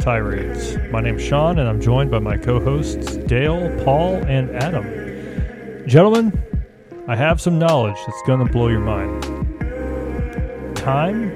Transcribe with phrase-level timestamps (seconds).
[0.00, 0.90] Tirades.
[0.90, 5.86] My name's Sean, and I'm joined by my co hosts Dale, Paul, and Adam.
[5.86, 6.32] Gentlemen,
[7.06, 9.22] I have some knowledge that's going to blow your mind.
[10.76, 11.30] Time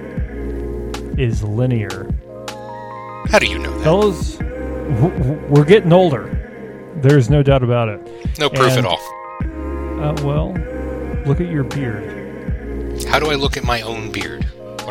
[1.18, 2.08] is linear.
[3.30, 3.84] How do you know that?
[3.84, 4.38] Fellas,
[5.50, 6.30] we're getting older.
[6.96, 8.38] There's no doubt about it.
[8.38, 9.00] No proof and- at all.
[10.00, 10.52] Uh, well,
[11.26, 13.02] look at your beard.
[13.08, 14.43] How do I look at my own beard?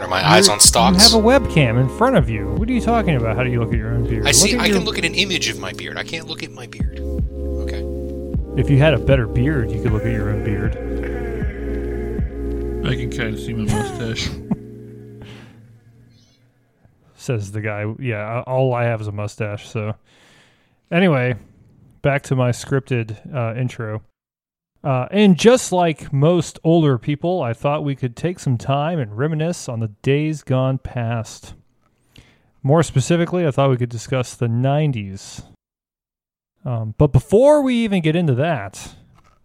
[0.03, 1.13] What are my eyes You're- on stalks?
[1.13, 2.48] You have a webcam in front of you.
[2.55, 3.38] What are you talking about?
[3.38, 4.27] How do you look at your own beard?
[4.27, 4.57] I see.
[4.57, 5.98] I your- can look at an image of my beard.
[5.98, 6.99] I can't look at my beard.
[6.99, 7.81] Okay.
[8.62, 10.76] If you had a better beard, you could look at your own beard.
[12.85, 14.29] I can kind of see my mustache.
[17.15, 17.85] Says the guy.
[17.98, 19.70] Yeah, all I have is a mustache.
[19.70, 19.95] So,
[20.91, 21.35] anyway,
[22.01, 24.01] back to my scripted uh, intro.
[24.84, 29.18] Uh, and just like most older people, I thought we could take some time and
[29.18, 31.54] reminisce on the days gone past.
[32.62, 35.46] More specifically, I thought we could discuss the 90s.
[36.66, 38.96] Um, but before we even get into that,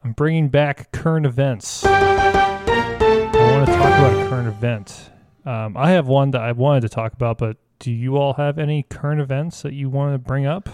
[0.03, 1.85] I'm bringing back current events.
[1.85, 5.11] I want to talk about a current event.
[5.45, 8.59] Um, I have one that I wanted to talk about, but do you all have
[8.59, 10.69] any current events that you want to bring up?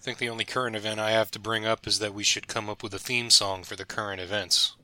[0.00, 2.48] I think the only current event I have to bring up is that we should
[2.48, 4.74] come up with a theme song for the current events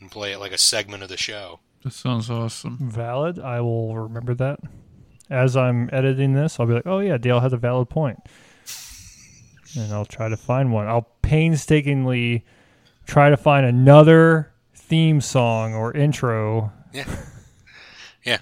[0.00, 1.60] and play it like a segment of the show.
[1.82, 2.78] that sounds awesome.
[2.80, 3.38] Valid.
[3.38, 4.60] I will remember that.
[5.28, 8.18] As I'm editing this, I'll be like, oh, yeah, Dale has a valid point.
[9.76, 10.86] And I'll try to find one.
[10.86, 12.46] I'll painstakingly
[13.06, 16.72] try to find another theme song or intro.
[16.94, 17.14] Yeah.
[18.24, 18.38] Yeah.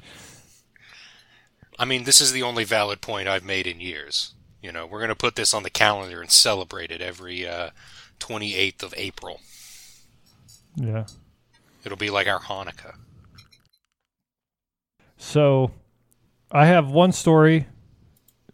[1.76, 4.34] I mean, this is the only valid point I've made in years.
[4.62, 7.70] You know, we're going to put this on the calendar and celebrate it every uh,
[8.20, 9.40] 28th of April.
[10.76, 11.04] Yeah.
[11.84, 12.94] It'll be like our Hanukkah.
[15.16, 15.72] So
[16.50, 17.66] I have one story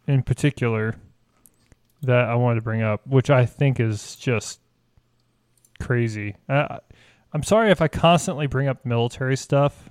[0.07, 0.95] in particular
[2.01, 4.59] that I wanted to bring up, which I think is just
[5.79, 6.35] crazy.
[6.47, 6.79] Uh,
[7.33, 9.89] I'm sorry if I constantly bring up military stuff,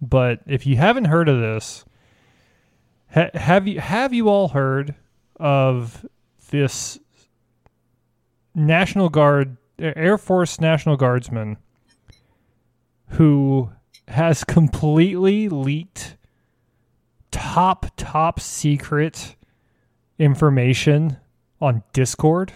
[0.00, 1.84] but if you haven't heard of this,
[3.12, 4.94] ha- have you have you all heard
[5.36, 6.06] of
[6.50, 6.98] this
[8.54, 11.58] National Guard Air Force National Guardsman
[13.10, 13.70] who
[14.08, 16.16] has completely leaked
[17.30, 19.36] top top secret
[20.18, 21.18] information
[21.60, 22.52] on Discord.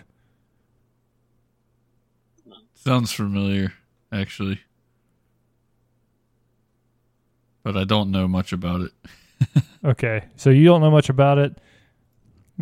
[2.74, 3.74] Sounds familiar,
[4.10, 4.60] actually.
[7.62, 8.92] But I don't know much about it.
[9.82, 11.56] Okay, so you don't know much about it.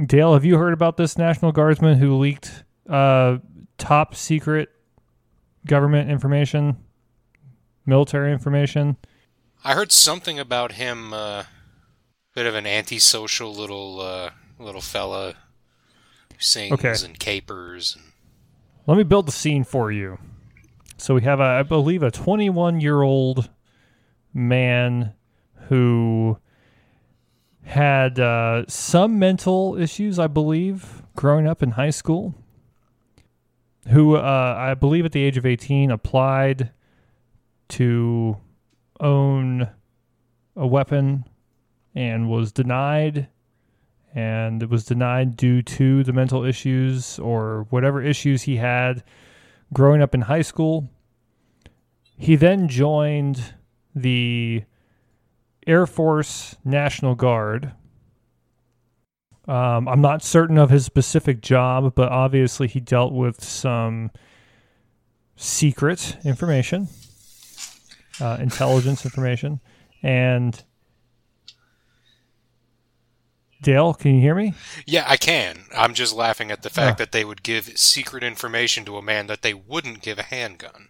[0.06, 3.38] Dale, have you heard about this National Guardsman who leaked uh,
[3.78, 4.68] top secret
[5.66, 6.76] government information,
[7.84, 8.96] military information?
[9.64, 11.44] I heard something about him, uh,
[12.34, 15.34] bit of an antisocial little uh, little fella
[16.32, 16.94] who sings Okay.
[17.04, 17.96] and capers.
[17.96, 18.04] And,
[18.86, 20.18] Let me build the scene for you.
[20.96, 23.50] So we have, a, I believe, a 21 year old
[24.32, 25.14] man
[25.68, 26.38] who
[27.68, 32.34] had uh, some mental issues, I believe, growing up in high school.
[33.88, 36.72] Who, uh, I believe, at the age of 18, applied
[37.70, 38.38] to
[39.00, 39.68] own
[40.56, 41.24] a weapon
[41.94, 43.28] and was denied
[44.14, 49.04] and it was denied due to the mental issues or whatever issues he had
[49.72, 50.88] growing up in high school.
[52.16, 53.54] He then joined
[53.94, 54.64] the
[55.68, 57.72] Air Force National Guard.
[59.46, 64.10] Um, I'm not certain of his specific job, but obviously he dealt with some
[65.36, 66.88] secret information,
[68.20, 69.60] uh, intelligence information,
[70.02, 70.64] and
[73.60, 74.54] Dale, can you hear me?
[74.86, 75.64] yeah, I can.
[75.76, 77.04] I'm just laughing at the fact Ah.
[77.04, 80.88] that they would give secret information to a man that they wouldn't give a handgun.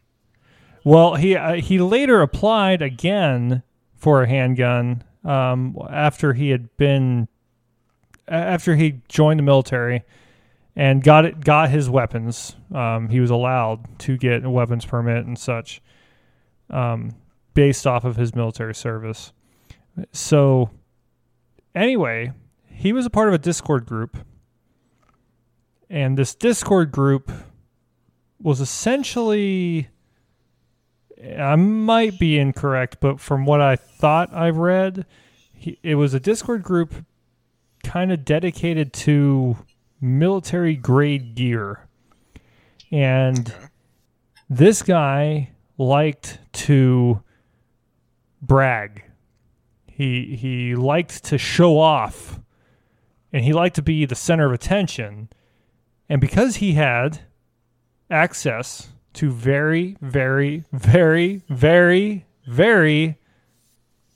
[0.84, 3.62] Well, he uh, he later applied again
[3.98, 7.28] for a handgun um, after he had been
[8.26, 10.02] after he joined the military
[10.76, 12.56] and got it got his weapons.
[12.74, 15.82] Um, he was allowed to get a weapons permit and such
[16.70, 17.10] um,
[17.54, 19.32] based off of his military service.
[20.12, 20.70] So
[21.74, 22.32] anyway,
[22.66, 24.16] he was a part of a Discord group,
[25.90, 27.32] and this Discord group
[28.40, 29.88] was essentially
[31.38, 35.06] I might be incorrect, but from what I thought I read,
[35.52, 36.94] he, it was a Discord group
[37.82, 39.56] kind of dedicated to
[40.00, 41.88] military grade gear.
[42.90, 43.52] And
[44.48, 47.22] this guy liked to
[48.40, 49.04] brag.
[49.86, 52.38] He he liked to show off
[53.32, 55.28] and he liked to be the center of attention.
[56.08, 57.20] And because he had
[58.10, 58.88] access
[59.18, 63.18] to very, very, very, very, very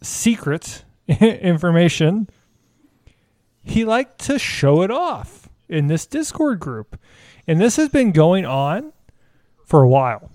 [0.00, 2.30] secret information,
[3.64, 6.96] he liked to show it off in this Discord group.
[7.48, 8.92] And this has been going on
[9.66, 10.30] for a while.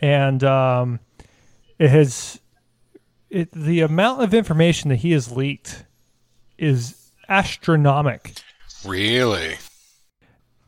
[0.00, 1.00] And um,
[1.80, 2.38] it has
[3.28, 5.84] it, the amount of information that he has leaked
[6.58, 8.34] is astronomical.
[8.84, 9.56] Really?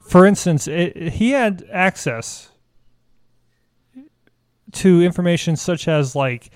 [0.00, 2.50] For instance, it, he had access
[4.74, 6.50] to information such as like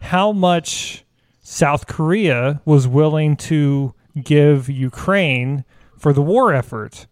[0.00, 1.04] how much
[1.40, 5.64] South Korea was willing to give Ukraine
[5.98, 7.06] for the war effort.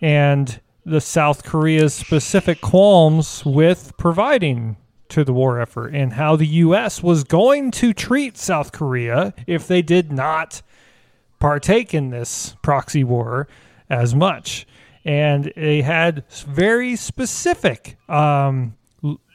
[0.00, 4.76] And the South Korea's specific qualms with providing
[5.10, 9.68] to the war effort and how the US was going to treat South Korea if
[9.68, 10.62] they did not
[11.38, 13.46] partake in this proxy war
[13.90, 14.66] as much.
[15.04, 18.74] And they had very specific um,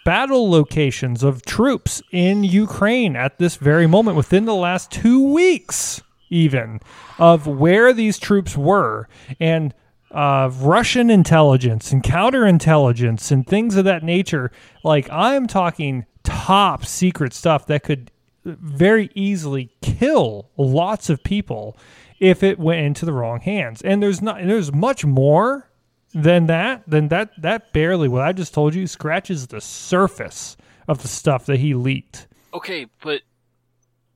[0.07, 6.01] battle locations of troops in Ukraine at this very moment within the last two weeks,
[6.30, 6.80] even
[7.19, 9.09] of where these troops were.
[9.38, 9.74] And
[10.12, 14.50] uh, Russian intelligence and counterintelligence and things of that nature.
[14.81, 18.09] Like, I'm talking top secret stuff that could
[18.45, 21.77] very easily kill lots of people
[22.21, 23.81] if it went into the wrong hands.
[23.81, 25.69] And there's not there's much more
[26.13, 30.57] than that, then that that barely what I just told you scratches the surface
[30.88, 32.27] of the stuff that he leaked.
[32.54, 33.21] Okay, but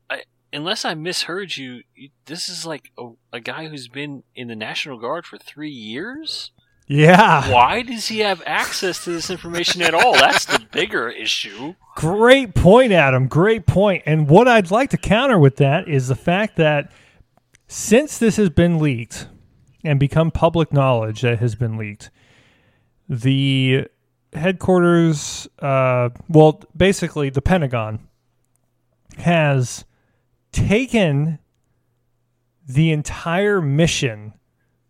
[0.10, 0.24] I,
[0.54, 4.56] unless I misheard you, you this is like a, a guy who's been in the
[4.56, 6.52] National Guard for three years.
[6.88, 7.50] Yeah.
[7.50, 10.14] Why does he have access to this information at all?
[10.14, 11.76] That's the bigger issue.
[11.96, 13.30] Great point, Adam.
[13.30, 14.04] Great point.
[14.06, 16.92] And what I'd like to counter with that is the fact that
[17.66, 19.28] since this has been leaked,
[19.84, 22.10] and become public knowledge that has been leaked.
[23.10, 23.88] The
[24.34, 28.08] headquarters, uh, well, basically, the Pentagon
[29.18, 29.86] has
[30.52, 31.40] taken
[32.68, 34.34] the entire mission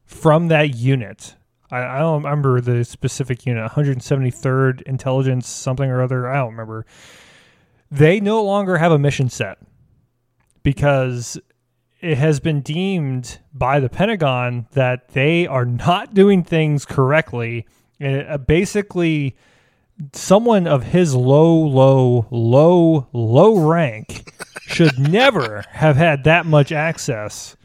[0.06, 1.36] from that unit.
[1.72, 6.30] I, I don't remember the specific unit, 173rd Intelligence, something or other.
[6.30, 6.86] I don't remember.
[7.90, 9.58] They no longer have a mission set
[10.64, 11.40] because
[12.02, 17.66] it has been deemed by the Pentagon that they are not doing things correctly.
[18.00, 19.36] And uh, basically,
[20.14, 27.56] someone of his low, low, low, low rank should never have had that much access.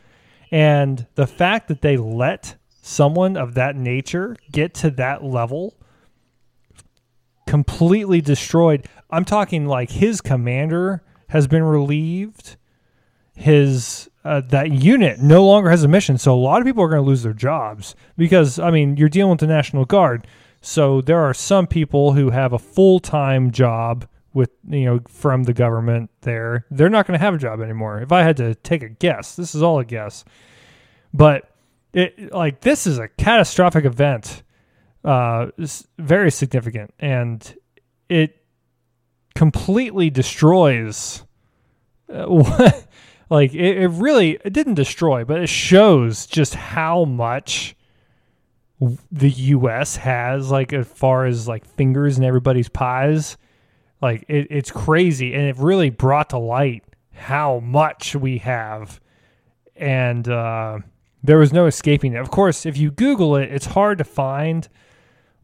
[0.51, 5.75] And the fact that they let someone of that nature get to that level
[7.47, 8.87] completely destroyed.
[9.11, 12.57] I'm talking like his commander has been relieved.
[13.35, 16.19] His uh, that unit no longer has a mission.
[16.19, 19.09] So a lot of people are going to lose their jobs because, I mean, you're
[19.09, 20.27] dealing with the National Guard.
[20.61, 25.45] So there are some people who have a full time job with, you know, from
[25.45, 26.67] the government there.
[26.71, 28.01] They're not going to have a job anymore.
[28.01, 30.25] If I had to take a guess, this is all a guess.
[31.15, 31.49] But
[31.93, 34.43] it, like, this is a catastrophic event.
[35.05, 35.51] Uh,
[35.99, 36.93] very significant.
[36.99, 37.57] And
[38.09, 38.37] it
[39.37, 41.23] completely destroys
[42.13, 42.86] uh, what
[43.29, 47.77] like it, it really it didn't destroy, but it shows just how much
[49.11, 49.97] the U.S.
[49.97, 53.37] has, like as far as like fingers in everybody's pies.
[54.03, 59.01] Like it, it's crazy, and it really brought to light how much we have,
[59.75, 60.79] and uh,
[61.25, 62.21] there was no escaping it.
[62.21, 64.69] Of course, if you Google it, it's hard to find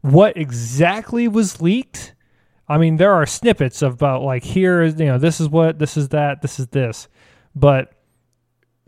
[0.01, 2.13] what exactly was leaked.
[2.67, 6.09] I mean, there are snippets about like here, you know, this is what, this is
[6.09, 7.07] that, this is this
[7.55, 7.93] but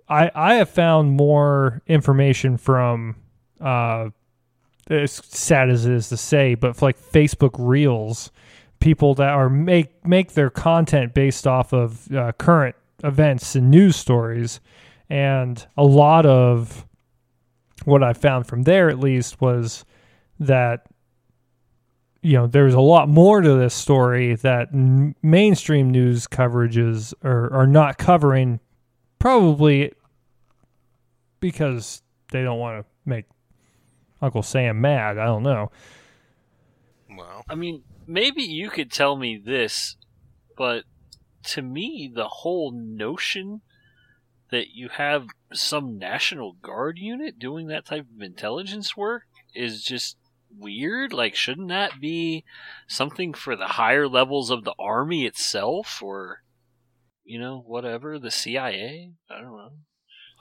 [0.08, 3.16] I I have found more information from
[3.62, 4.10] uh,
[4.90, 8.32] as sad as it is to say, but like Facebook Reels,
[8.80, 13.96] people that are make make their content based off of uh, current events and news
[13.96, 14.60] stories,
[15.10, 16.86] and a lot of
[17.84, 19.86] what I found from there at least was
[20.40, 20.88] that
[22.26, 27.54] you know there's a lot more to this story that n- mainstream news coverages are,
[27.54, 28.60] are not covering
[29.20, 29.92] probably
[31.40, 32.02] because
[32.32, 33.26] they don't want to make
[34.22, 35.72] uncle sam mad i don't know.
[37.18, 39.96] Well, I mean, maybe you could tell me this,
[40.58, 40.84] but
[41.44, 43.62] to me, the whole notion
[44.52, 50.18] that you have some National Guard unit doing that type of intelligence work is just
[50.58, 51.14] weird.
[51.14, 52.44] Like, shouldn't that be
[52.88, 56.44] something for the higher levels of the Army itself or,
[57.24, 59.12] you know, whatever, the CIA?
[59.30, 59.72] I don't know.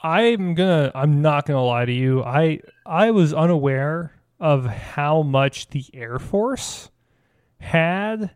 [0.02, 2.22] I'm gonna I'm not gonna lie to you.
[2.22, 6.90] I I was unaware of how much the Air Force
[7.58, 8.34] had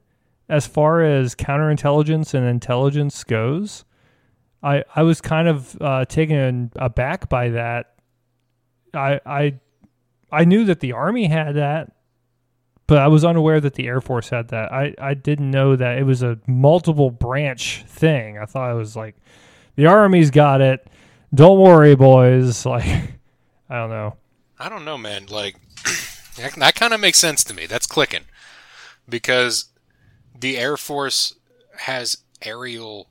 [0.49, 3.85] as far as counterintelligence and intelligence goes.
[4.62, 7.94] I I was kind of uh, taken aback by that.
[8.94, 9.61] I I
[10.30, 11.92] I knew that the Army had that,
[12.87, 14.73] but I was unaware that the Air Force had that.
[14.73, 18.38] I, I didn't know that it was a multiple branch thing.
[18.38, 19.16] I thought it was like
[19.76, 20.87] the Army's got it.
[21.35, 22.66] Don't worry, boys.
[22.66, 22.87] Like
[23.70, 24.16] I don't know.
[24.58, 25.26] I don't know, man.
[25.26, 25.56] Like
[26.37, 27.66] that, kind of makes sense to me.
[27.66, 28.25] That's clicking
[29.08, 29.66] because
[30.38, 31.35] the Air Force
[31.80, 33.08] has aerial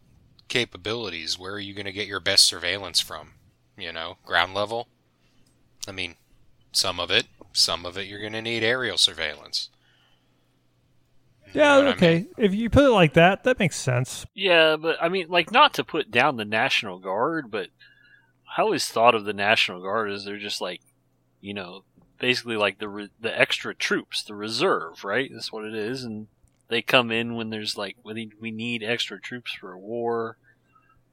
[0.48, 1.38] capabilities.
[1.38, 3.34] Where are you going to get your best surveillance from?
[3.78, 4.88] You know, ground level.
[5.88, 6.16] I mean,
[6.72, 9.70] some of it, some of it, you're going to need aerial surveillance.
[11.54, 12.26] You Yeah, know what I okay.
[12.26, 12.28] mean?
[12.38, 14.26] If you put it like that, that makes sense.
[14.34, 17.70] Yeah, but I mean, like, not to put down the National Guard, but
[18.58, 20.82] I always thought of the National Guard as they're just like,
[21.42, 21.86] you know,
[22.20, 25.30] basically like the re- the extra troops, the reserve, right?
[25.34, 26.28] That's what it is, and
[26.70, 30.38] they come in when there's like we need, we need extra troops for a war,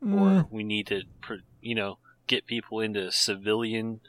[0.02, 1.02] Mm, or we need to,
[1.61, 4.00] you know, get people into civilian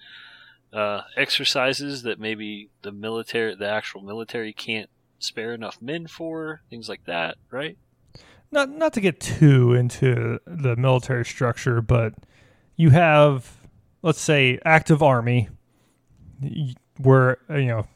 [0.75, 4.89] uh, exercises that maybe the military, the actual military, can't
[5.19, 7.77] spare enough men for, things like that, right?
[8.55, 12.13] not not to get too into the military structure, but
[12.75, 13.57] you have
[14.01, 15.49] let's say active army
[16.97, 17.87] where uh, you know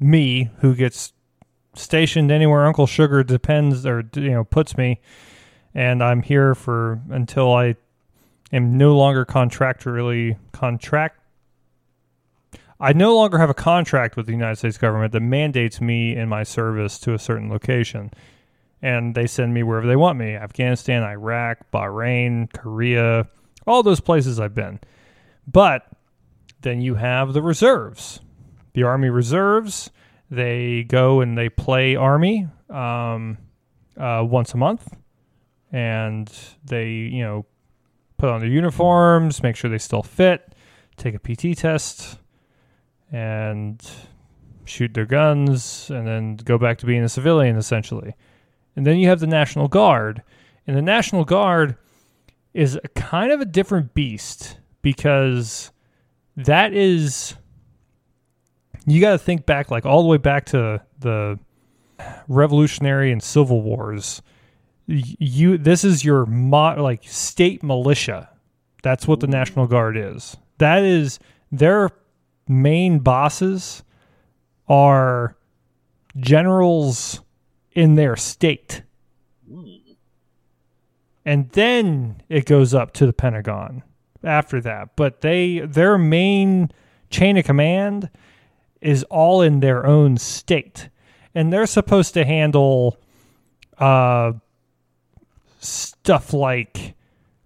[0.00, 1.12] me who gets
[1.74, 5.00] stationed anywhere Uncle Sugar depends or you know puts me
[5.74, 7.76] and I'm here for until I
[8.52, 11.17] am no longer contractually contract
[12.80, 16.28] I no longer have a contract with the United States government that mandates me in
[16.28, 18.12] my service to a certain location
[18.82, 23.28] and they send me wherever they want me Afghanistan, Iraq, Bahrain, Korea,
[23.66, 24.80] all those places I've been.
[25.46, 25.86] But
[26.60, 28.20] then you have the reserves,
[28.74, 29.90] the Army Reserves.
[30.30, 33.38] They go and they play Army um,
[33.96, 34.94] uh, once a month,
[35.72, 36.30] and
[36.64, 37.46] they, you know,
[38.18, 40.54] put on their uniforms, make sure they still fit,
[40.96, 42.18] take a PT test,
[43.10, 43.84] and
[44.64, 48.14] shoot their guns, and then go back to being a civilian essentially.
[48.76, 50.22] And then you have the National Guard.
[50.66, 51.76] And the National Guard
[52.54, 55.70] is a kind of a different beast because
[56.36, 57.34] that is
[58.86, 61.38] you got to think back like all the way back to the
[62.28, 64.22] revolutionary and civil wars
[64.86, 68.30] you this is your mo- like state militia
[68.82, 71.18] that's what the national guard is that is
[71.52, 71.90] their
[72.48, 73.82] main bosses
[74.68, 75.36] are
[76.16, 77.20] generals
[77.72, 78.82] in their state
[81.28, 83.82] and then it goes up to the Pentagon
[84.24, 84.96] after that.
[84.96, 86.70] But they their main
[87.10, 88.08] chain of command
[88.80, 90.88] is all in their own state,
[91.34, 92.96] and they're supposed to handle
[93.76, 94.32] uh,
[95.60, 96.94] stuff like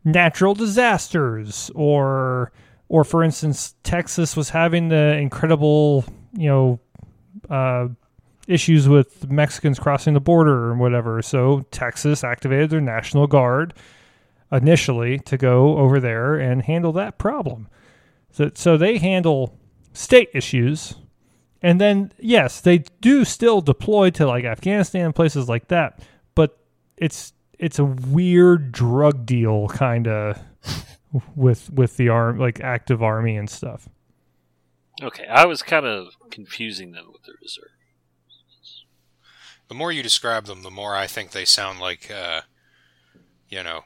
[0.04, 2.52] natural disasters or
[2.92, 6.80] or for instance Texas was having the incredible you know
[7.49, 7.88] uh,
[8.46, 11.22] issues with Mexicans crossing the border or whatever.
[11.22, 13.72] So Texas activated their National Guard
[14.52, 17.66] initially to go over there and handle that problem.
[18.30, 19.58] So, so they handle
[19.94, 20.94] state issues.
[21.62, 26.58] And then, yes, they do still deploy to like Afghanistan and places like that, but
[26.99, 30.38] it's it's a weird drug deal kind of
[31.35, 33.88] with with the arm like active army and stuff.
[35.02, 37.71] Okay, I was kind of confusing them with the reserve.
[39.69, 42.42] The more you describe them, the more I think they sound like, uh,
[43.49, 43.85] you know,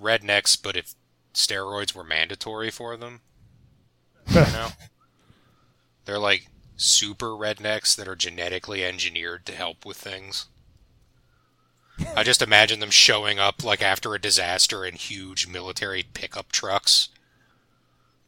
[0.00, 0.94] rednecks, but if
[1.34, 3.20] steroids were mandatory for them.
[4.28, 4.68] You know?
[6.04, 6.46] They're like
[6.76, 10.46] super rednecks that are genetically engineered to help with things.
[12.14, 17.08] I just imagine them showing up like after a disaster in huge military pickup trucks.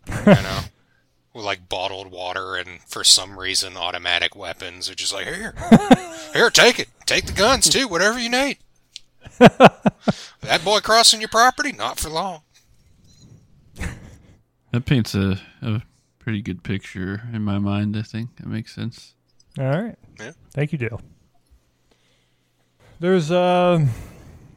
[0.06, 0.60] You know?
[1.34, 4.87] With like bottled water and for some reason automatic weapons.
[4.87, 5.54] They're just like, here,
[6.32, 6.88] here, take it.
[7.04, 8.56] Take the guns too, whatever you need.
[9.38, 12.40] that boy crossing your property, not for long.
[14.72, 15.82] That paints a, a
[16.18, 17.96] pretty good picture in my mind.
[17.96, 19.14] I think that makes sense.
[19.58, 19.96] All right.
[20.18, 20.32] Yeah.
[20.52, 21.00] Thank you, Dale.
[23.00, 23.86] There's uh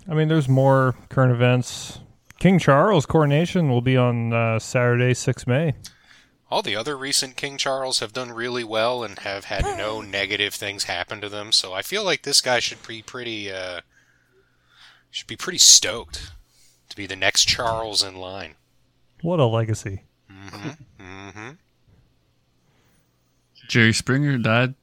[0.10, 2.00] I mean there's more current events.
[2.40, 5.74] King Charles coronation will be on uh, Saturday, 6 May.
[6.50, 10.56] All the other recent King Charles have done really well and have had no negative
[10.56, 13.82] things happen to them, so I feel like this guy should be pretty uh
[15.12, 16.32] should be pretty stoked
[16.90, 18.56] to be the next Charles in line.
[19.22, 20.04] What a legacy.
[20.32, 21.04] Mm-hmm.
[21.04, 21.50] Mm-hmm.
[23.68, 24.74] Jerry Springer died.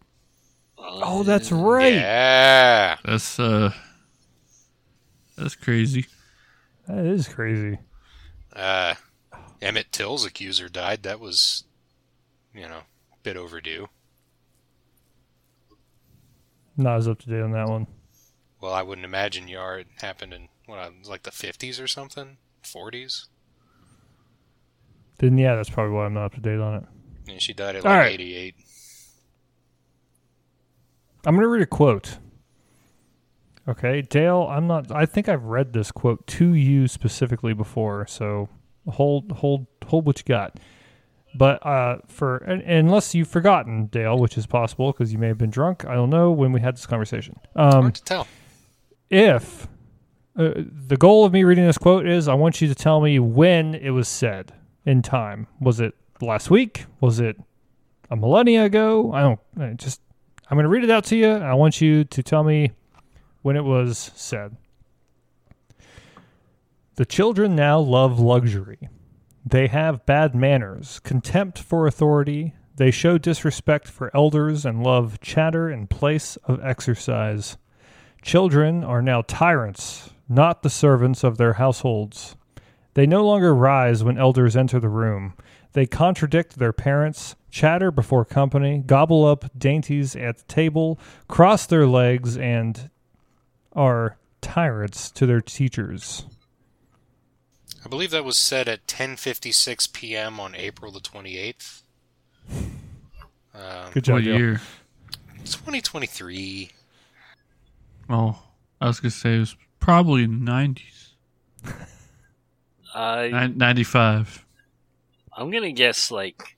[0.79, 1.95] Oh, that's right.
[1.95, 2.97] Yeah.
[3.05, 3.73] That's uh,
[5.37, 6.07] that's crazy.
[6.87, 7.79] That is crazy.
[8.55, 8.95] Uh,
[9.61, 11.03] Emmett Till's accuser died.
[11.03, 11.65] That was,
[12.55, 12.83] you know,
[13.13, 13.89] a bit overdue.
[16.77, 17.87] Not as up to date on that one.
[18.61, 22.39] Well, I wouldn't imagine Yar it happened in what, uh, like the 50s or something,
[22.65, 23.27] 40s.
[25.19, 26.85] Then yeah, that's probably why I'm not up to date on it.
[27.29, 28.21] And she died at All like right.
[28.21, 28.55] 88.
[31.29, 32.19] I'm going to read a quote.
[33.69, 38.49] Okay, Dale, I'm not I think I've read this quote to you specifically before, so
[38.89, 40.59] hold hold hold what you got.
[41.35, 45.37] But uh for un- unless you've forgotten, Dale, which is possible because you may have
[45.37, 47.39] been drunk, I don't know when we had this conversation.
[47.57, 48.27] Um Hard to tell.
[49.11, 49.69] if
[50.35, 53.19] uh, the goal of me reading this quote is I want you to tell me
[53.19, 54.55] when it was said
[54.87, 55.47] in time.
[55.61, 56.87] Was it last week?
[57.03, 57.37] Was it
[58.11, 59.13] a millennia ago?
[59.13, 60.01] I don't just
[60.51, 61.29] I'm going to read it out to you.
[61.29, 62.73] I want you to tell me
[63.43, 64.57] when it was said.
[66.97, 68.89] The children now love luxury.
[69.45, 72.55] They have bad manners, contempt for authority.
[72.77, 77.59] They show disrespect for elders and love chatter in place of exercise.
[78.23, 82.37] Children are now tyrants, not the servants of their households.
[82.95, 85.35] They no longer rise when elders enter the room.
[85.73, 91.87] They contradict their parents, chatter before company, gobble up dainties at the table, cross their
[91.87, 92.91] legs, and
[93.73, 96.27] are tyrants to their teachers.
[97.85, 100.41] I believe that was said at 10:56 p.m.
[100.41, 101.83] on April the 28th.
[102.51, 104.39] Um, Good job, what Dale.
[104.39, 104.61] year?
[105.45, 106.71] 2023.
[108.11, 108.39] Oh,
[108.81, 111.15] I was gonna say it was probably in the nineties.
[112.95, 114.45] I Ninety five.
[115.37, 116.57] I'm gonna guess like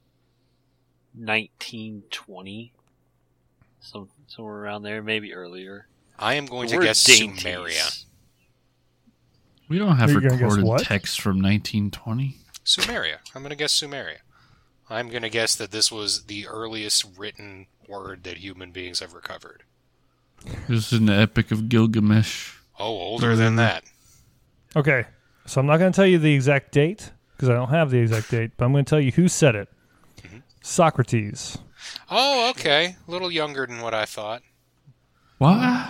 [1.15, 2.73] 1920,
[3.81, 5.87] some somewhere around there, maybe earlier.
[6.19, 7.43] I am going to We're guess dainties.
[7.43, 8.05] Sumeria.
[9.69, 10.83] We don't have You're gonna guess recorded what?
[10.83, 12.37] text from nineteen twenty.
[12.65, 13.17] Sumeria.
[13.35, 14.19] I'm going to guess Sumeria.
[14.89, 19.15] I'm going to guess that this was the earliest written word that human beings have
[19.15, 19.63] recovered.
[20.69, 22.55] This is an epic of Gilgamesh.
[22.79, 23.85] Oh, older than that.
[24.77, 25.05] Okay,
[25.47, 27.99] so I'm not going to tell you the exact date because I don't have the
[27.99, 29.69] exact date, but I'm going to tell you who said it.
[30.61, 31.59] Socrates.
[32.11, 32.97] Oh, okay.
[33.07, 34.43] A little younger than what I thought.
[35.39, 35.89] What?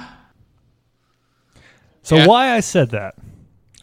[2.02, 2.26] So Yeah.
[2.26, 3.14] why I said that?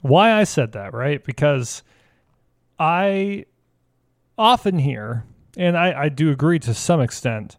[0.02, 1.24] Why I said that, right?
[1.24, 1.84] Because
[2.80, 3.46] I
[4.38, 5.26] often hear,
[5.58, 7.58] and I, I do agree to some extent,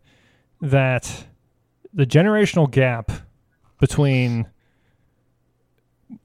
[0.60, 1.26] that
[1.92, 3.10] the generational gap
[3.80, 4.46] between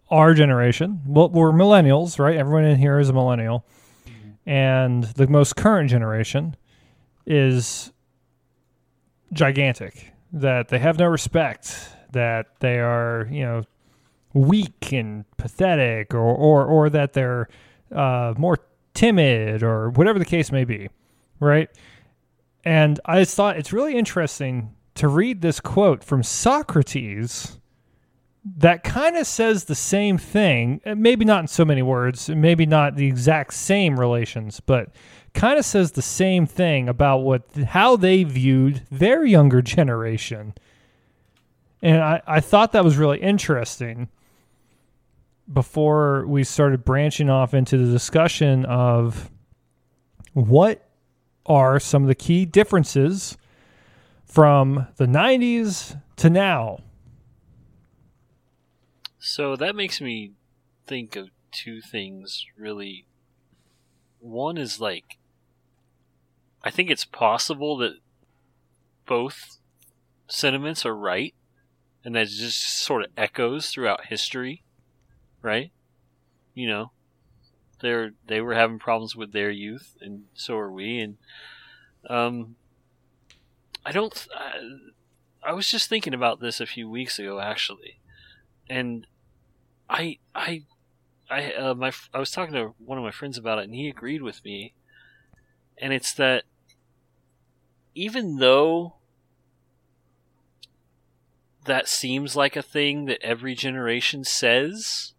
[0.09, 2.37] our generation, well, we're millennials, right?
[2.37, 3.65] Everyone in here is a millennial,
[4.45, 6.55] and the most current generation
[7.25, 7.91] is
[9.31, 10.13] gigantic.
[10.31, 11.89] That they have no respect.
[12.11, 13.63] That they are, you know,
[14.33, 17.49] weak and pathetic, or or or that they're
[17.91, 18.59] uh, more
[18.93, 20.89] timid, or whatever the case may be,
[21.39, 21.69] right?
[22.63, 27.59] And I thought it's really interesting to read this quote from Socrates
[28.57, 30.81] that kind of says the same thing.
[30.85, 34.89] Maybe not in so many words, maybe not the exact same relations, but
[35.33, 40.53] kind of says the same thing about what how they viewed their younger generation.
[41.81, 44.07] And I, I thought that was really interesting
[45.51, 49.29] before we started branching off into the discussion of
[50.33, 50.87] what
[51.45, 53.37] are some of the key differences
[54.25, 56.79] from the 90s to now.
[59.19, 60.31] So that makes me
[60.85, 63.05] think of two things really.
[64.19, 65.17] One is like,
[66.63, 67.97] I think it's possible that
[69.05, 69.57] both
[70.27, 71.33] sentiments are right,
[72.03, 74.63] and that it just sort of echoes throughout history,
[75.41, 75.71] right?
[76.53, 76.91] You know,
[77.81, 81.17] they're they were having problems with their youth, and so are we, and
[82.09, 82.55] um,
[83.85, 84.27] I don't.
[84.35, 87.99] I, I was just thinking about this a few weeks ago, actually,
[88.69, 89.05] and
[89.89, 90.63] I I
[91.29, 93.89] I uh, my I was talking to one of my friends about it, and he
[93.89, 94.73] agreed with me.
[95.79, 96.43] And it's that
[97.95, 98.95] even though
[101.65, 105.13] that seems like a thing that every generation says,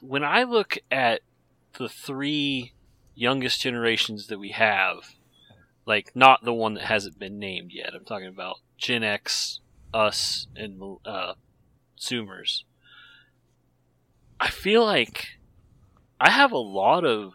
[0.00, 1.20] when I look at
[1.74, 2.72] the three
[3.14, 5.14] youngest generations that we have,
[5.86, 9.60] like not the one that hasn't been named yet, I'm talking about Gen X,
[9.92, 11.34] us, and uh,
[11.98, 12.62] Zoomers.
[14.40, 15.38] I feel like
[16.20, 17.32] I have a lot of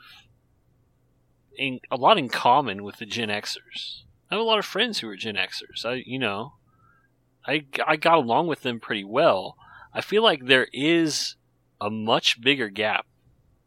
[1.58, 4.04] in a lot in common with the Gen Xers.
[4.30, 5.86] I have a lot of friends who are Gen Xers.
[5.86, 6.54] I you know,
[7.46, 9.58] I I got along with them pretty well.
[9.94, 11.36] I feel like there is
[11.80, 13.06] a much bigger gap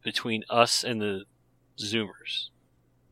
[0.02, 1.24] between us and the
[1.78, 2.50] Zoomers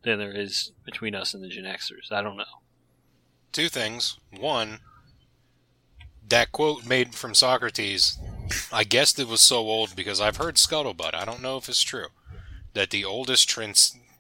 [0.03, 2.13] than there is between us and the Gen Xers.
[2.13, 2.45] I don't know.
[3.53, 4.19] Two things.
[4.39, 4.81] One,
[6.29, 8.19] that quote made from Socrates,
[8.73, 11.15] I guessed it was so old because I've heard scuttlebutt.
[11.15, 12.09] I don't know if it's true.
[12.75, 13.49] That the oldest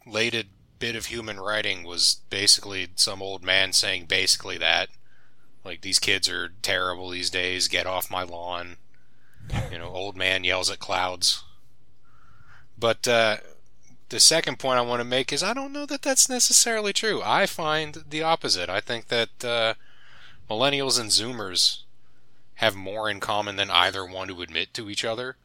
[0.09, 4.89] translated bit of human writing was basically some old man saying basically that.
[5.65, 8.77] Like, these kids are terrible these days, get off my lawn.
[9.71, 11.43] You know, old man yells at clouds.
[12.79, 13.39] But, uh,
[14.09, 17.21] the second point I want to make is I don't know that that's necessarily true.
[17.23, 18.71] I find the opposite.
[18.71, 19.75] I think that uh,
[20.49, 21.83] millennials and Zoomers
[22.55, 25.37] have more in common than either one to admit to each other,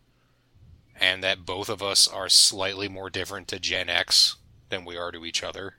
[0.97, 4.38] and that both of us are slightly more different to Gen X
[4.74, 5.76] than we are to each other.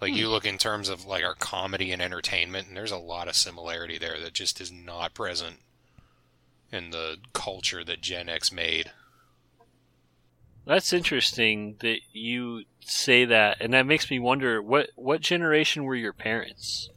[0.00, 0.18] Like hmm.
[0.18, 3.36] you look in terms of like our comedy and entertainment, and there's a lot of
[3.36, 5.56] similarity there that just is not present
[6.72, 8.90] in the culture that Gen X made.
[10.66, 15.94] That's interesting that you say that, and that makes me wonder what what generation were
[15.94, 16.90] your parents?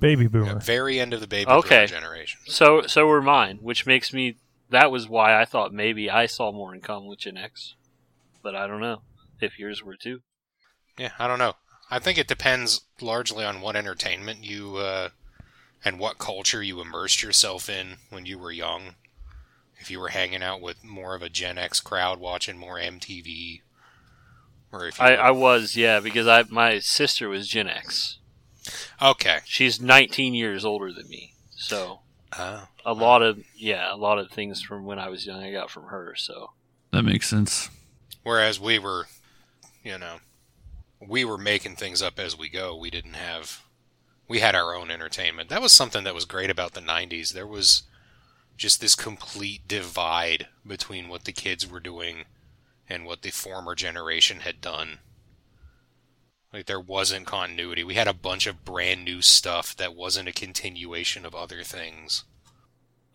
[0.00, 0.58] Baby boomer.
[0.58, 1.86] very end of the baby okay.
[1.86, 2.40] boomer generation.
[2.46, 4.36] So so were mine, which makes me
[4.68, 7.76] that was why I thought maybe I saw more in common with Gen X.
[8.42, 9.02] But I don't know
[9.40, 10.20] if yours were too.
[10.98, 11.54] Yeah, I don't know.
[11.90, 15.10] I think it depends largely on what entertainment you uh,
[15.84, 18.94] and what culture you immersed yourself in when you were young
[19.82, 23.62] if you were hanging out with more of a Gen X crowd watching more MTV,
[24.70, 25.14] or if I.
[25.14, 28.18] I was, yeah, because I my sister was Gen X.
[29.02, 32.00] Okay, she's 19 years older than me, so
[32.32, 35.50] uh, a lot of yeah, a lot of things from when I was young I
[35.50, 36.14] got from her.
[36.16, 36.52] So
[36.92, 37.68] that makes sense.
[38.22, 39.06] Whereas we were,
[39.82, 40.18] you know,
[41.00, 42.76] we were making things up as we go.
[42.76, 43.62] We didn't have,
[44.28, 45.48] we had our own entertainment.
[45.48, 47.32] That was something that was great about the 90s.
[47.32, 47.82] There was
[48.56, 52.24] just this complete divide between what the kids were doing
[52.88, 54.98] and what the former generation had done.
[56.52, 57.82] Like there wasn't continuity.
[57.82, 62.24] We had a bunch of brand new stuff that wasn't a continuation of other things.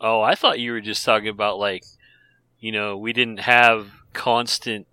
[0.01, 1.83] Oh, I thought you were just talking about like,
[2.59, 4.87] you know, we didn't have constant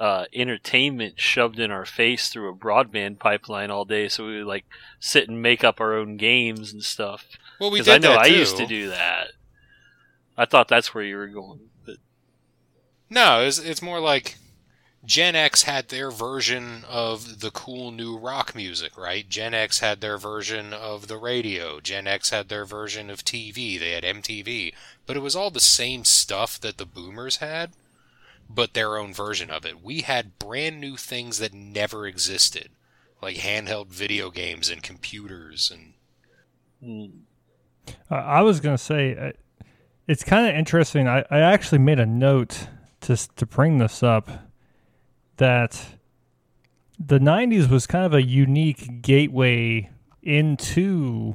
[0.00, 4.46] uh, entertainment shoved in our face through a broadband pipeline all day, so we would
[4.46, 4.64] like
[4.98, 7.26] sit and make up our own games and stuff.
[7.60, 9.32] Well, we did I know I used to do that.
[10.38, 11.60] I thought that's where you were going.
[11.84, 11.96] But...
[13.10, 14.38] No, it's, it's more like
[15.04, 19.28] Gen X had their version of the cool new rock music, right?
[19.28, 21.78] Gen X had their version of the radio.
[21.78, 23.78] Gen X had their version of TV.
[23.78, 24.72] They had MTV.
[25.04, 27.72] But it was all the same stuff that the boomers had,
[28.52, 29.82] but their own version of it.
[29.82, 32.70] We had brand new things that never existed,
[33.22, 35.94] like handheld video games and computers and.
[38.10, 39.32] Uh, I was going to say, uh,
[40.06, 41.06] it's kind of interesting.
[41.06, 42.68] I, I actually made a note
[43.02, 44.28] to to bring this up
[45.36, 45.96] that
[46.98, 49.90] the 90s was kind of a unique gateway
[50.22, 51.34] into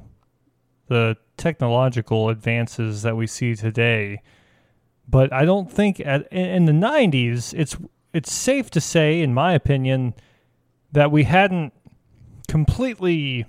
[0.87, 4.21] the technological advances that we see today.
[5.07, 7.77] But I don't think at in the 90s it's
[8.13, 10.13] it's safe to say in my opinion
[10.91, 11.73] that we hadn't
[12.47, 13.45] completely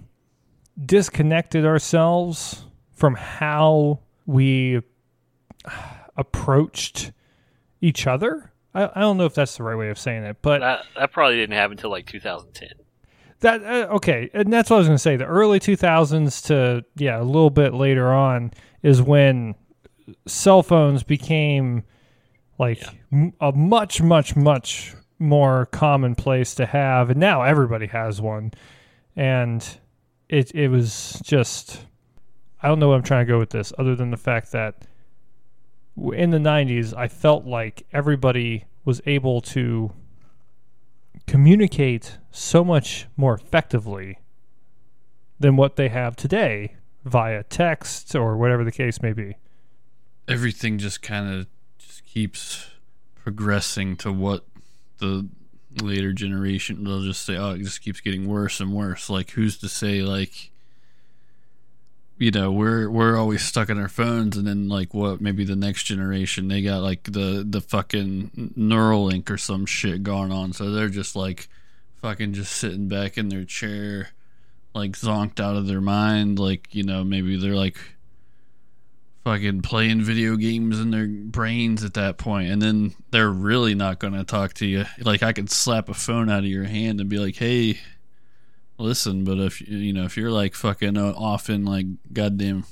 [0.85, 4.83] disconnected ourselves from how we
[6.17, 7.13] approached
[7.81, 8.53] each other.
[8.75, 11.13] I, I don't know if that's the right way of saying it, but that, that
[11.13, 12.69] probably didn't happen until like 2010.
[13.41, 15.17] That uh, okay, and that's what I was going to say.
[15.17, 19.55] The early 2000s to yeah, a little bit later on is when
[20.27, 21.85] cell phones became
[22.59, 22.91] like yeah.
[23.13, 28.53] m- a much much much more commonplace to have, and now everybody has one,
[29.15, 29.79] and
[30.29, 31.87] it it was just
[32.63, 34.87] I don't know what I'm trying to go with this, other than the fact that
[35.97, 39.93] in the 90s, I felt like everybody was able to
[41.27, 44.19] communicate so much more effectively
[45.39, 49.37] than what they have today via text or whatever the case may be.
[50.29, 51.47] Everything just kind of
[51.79, 52.71] just keeps
[53.15, 54.45] progressing to what
[54.99, 55.29] the
[55.83, 59.11] later generation they'll just say oh it just keeps getting worse and worse.
[59.11, 60.51] Like who's to say like
[62.19, 65.57] you know we're we're always stuck on our phones and then like what maybe the
[65.57, 70.53] next generation they got like the the fucking neuralink or some shit going on.
[70.53, 71.49] So they're just like
[72.01, 74.11] fucking just sitting back in their chair
[74.75, 76.39] like zonked out of their mind.
[76.39, 77.79] Like you know maybe they're like
[79.27, 83.99] fucking playing video games in their brains at that point and then they're really not
[83.99, 84.85] going to talk to you.
[85.01, 87.81] Like i could slap a phone out of your hand and be like hey
[88.79, 92.67] listen but if you know if you're like fucking uh, off in like goddamn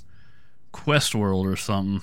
[0.71, 2.03] quest world or something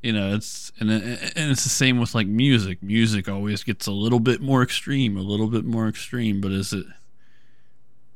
[0.00, 2.84] you know it's and and it's the same with like music.
[2.84, 6.72] Music always gets a little bit more extreme a little bit more extreme but is
[6.72, 6.86] it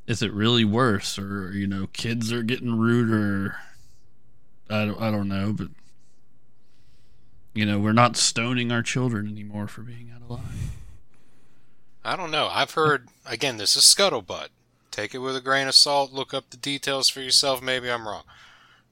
[0.06, 1.18] is it really worse?
[1.18, 3.56] Or you know kids are getting ruder
[4.68, 5.68] I don't, I don't know, but
[7.54, 10.70] you know, we're not stoning our children anymore for being out of line.
[12.04, 12.48] I don't know.
[12.52, 13.56] I've heard again.
[13.56, 14.48] This is scuttlebutt.
[14.90, 16.12] Take it with a grain of salt.
[16.12, 17.62] Look up the details for yourself.
[17.62, 18.24] Maybe I'm wrong,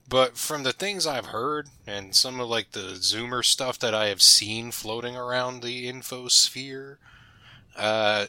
[0.09, 4.07] but from the things I've heard and some of like the Zoomer stuff that I
[4.07, 6.97] have seen floating around the infosphere,
[7.77, 8.27] uh,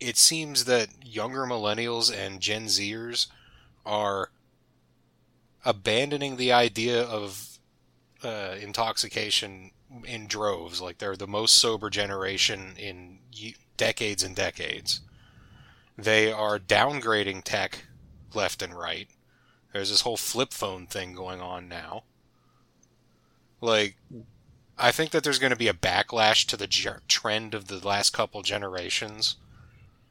[0.00, 3.28] it seems that younger millennials and Gen Zers
[3.84, 4.30] are
[5.66, 7.58] abandoning the idea of
[8.22, 9.72] uh, intoxication
[10.04, 10.80] in droves.
[10.80, 13.18] Like they're the most sober generation in
[13.76, 15.00] decades and decades.
[15.98, 17.84] They are downgrading tech
[18.32, 19.08] left and right.
[19.72, 22.04] There's this whole flip phone thing going on now.
[23.60, 23.96] Like,
[24.78, 26.68] I think that there's going to be a backlash to the
[27.08, 29.36] trend of the last couple generations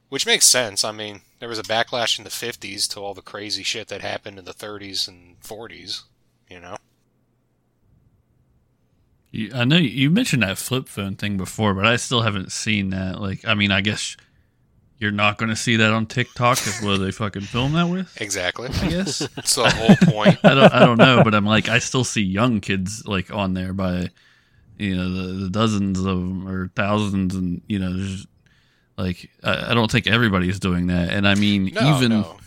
[0.10, 0.84] which makes sense.
[0.84, 4.02] I mean, there was a backlash in the 50s to all the crazy shit that
[4.02, 6.04] happened in the 30s and 40s,
[6.50, 6.78] you know?
[9.54, 13.20] I know you mentioned that flip phone thing before, but I still haven't seen that.
[13.20, 14.15] Like, I mean, I guess
[14.98, 18.15] you're not going to see that on TikTok because what they fucking film that with?
[18.22, 18.70] Exactly.
[18.70, 20.39] I guess that's the whole point.
[20.44, 23.54] I don't, I don't know, but I'm like, I still see young kids like on
[23.56, 24.10] there by,
[24.78, 28.26] you know, the, the dozens of them or thousands, and you know, there's
[28.97, 32.38] like I, I don't think everybody's doing that, and I mean no, even no.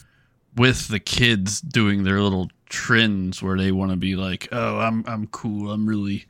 [0.57, 5.05] with the kids doing their little trends where they want to be like, oh, I'm
[5.07, 6.27] I'm cool, I'm really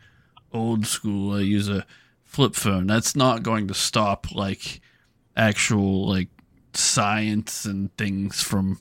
[0.52, 1.37] old school.
[1.37, 1.87] I use a
[2.24, 2.87] flip phone.
[2.87, 4.81] That's not going to stop like
[5.37, 6.28] actual like
[6.74, 8.81] science and things from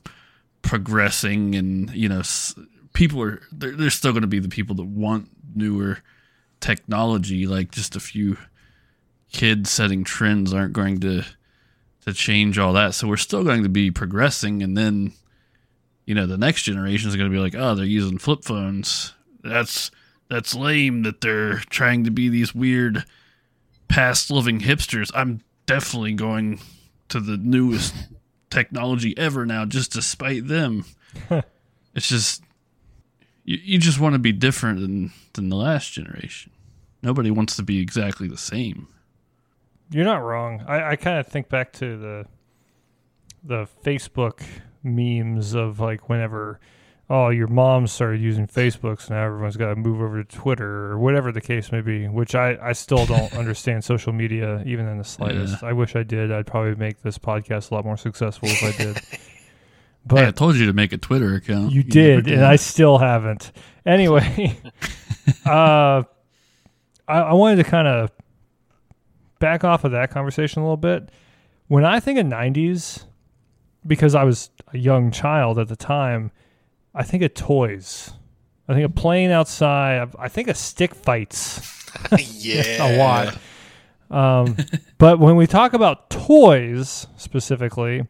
[0.62, 2.20] progressing and you know
[2.92, 5.98] people are they're, they're still going to be the people that want newer
[6.60, 8.36] technology like just a few
[9.32, 11.24] kids setting trends aren't going to
[12.08, 12.94] to change all that.
[12.94, 15.12] So we're still going to be progressing, and then
[16.06, 19.14] you know the next generation is going to be like, oh, they're using flip phones.
[19.42, 19.90] That's
[20.28, 23.04] that's lame that they're trying to be these weird
[23.88, 25.10] past living hipsters.
[25.14, 26.60] I'm definitely going
[27.08, 27.94] to the newest
[28.50, 30.84] technology ever now just to spite them.
[31.94, 32.42] it's just
[33.44, 36.52] you, you just want to be different than than the last generation.
[37.02, 38.88] Nobody wants to be exactly the same.
[39.90, 40.64] You're not wrong.
[40.66, 42.26] I, I kind of think back to the
[43.44, 44.42] the Facebook
[44.82, 46.60] memes of like whenever
[47.08, 50.86] oh your mom started using Facebook, so now everyone's got to move over to Twitter
[50.90, 52.06] or whatever the case may be.
[52.06, 55.62] Which I I still don't understand social media even in the slightest.
[55.62, 55.68] Yeah.
[55.68, 56.30] I wish I did.
[56.32, 59.00] I'd probably make this podcast a lot more successful if I did.
[60.06, 61.70] But hey, I told you to make a Twitter account.
[61.70, 63.52] You, you did, did, and I still haven't.
[63.84, 64.58] Anyway,
[65.46, 66.02] uh,
[67.06, 68.10] I, I wanted to kind of
[69.38, 71.10] back off of that conversation a little bit.
[71.68, 73.04] When I think of 90s,
[73.86, 76.30] because I was a young child at the time,
[76.94, 78.12] I think of toys.
[78.68, 80.10] I think of playing outside.
[80.18, 81.74] I think of stick fights.
[82.18, 82.86] yeah.
[82.86, 83.38] a lot.
[84.10, 84.56] Um,
[84.98, 88.06] but when we talk about toys specifically,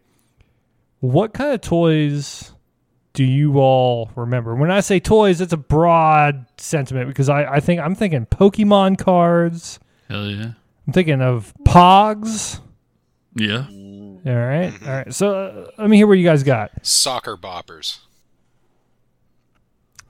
[1.01, 2.53] what kind of toys
[3.13, 4.55] do you all remember?
[4.55, 8.99] When I say toys, it's a broad sentiment because I, I think I'm thinking Pokemon
[8.99, 9.79] cards.
[10.09, 10.53] Hell yeah.
[10.89, 12.61] I'm thinking of Pogs.
[13.35, 13.67] Yeah.
[13.69, 14.73] All right.
[14.87, 15.15] All right.
[15.15, 16.71] So uh, let me hear what you guys got.
[16.85, 17.99] Soccer boppers.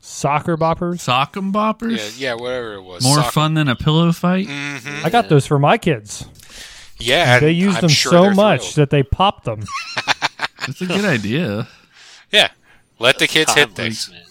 [0.00, 0.96] Soccer boppers.
[1.04, 2.18] Sock'em boppers.
[2.18, 3.02] Yeah, yeah, whatever it was.
[3.02, 4.46] More Soccer- fun than a pillow fight.
[4.46, 5.04] Mhm.
[5.04, 6.24] I got those for my kids.
[6.98, 8.74] Yeah, They used I'm them sure so they're much thrilled.
[8.76, 9.64] that they popped them.
[10.66, 11.68] That's a good idea.
[12.30, 12.50] Yeah,
[13.00, 14.10] let the kids hit things.
[14.10, 14.22] man.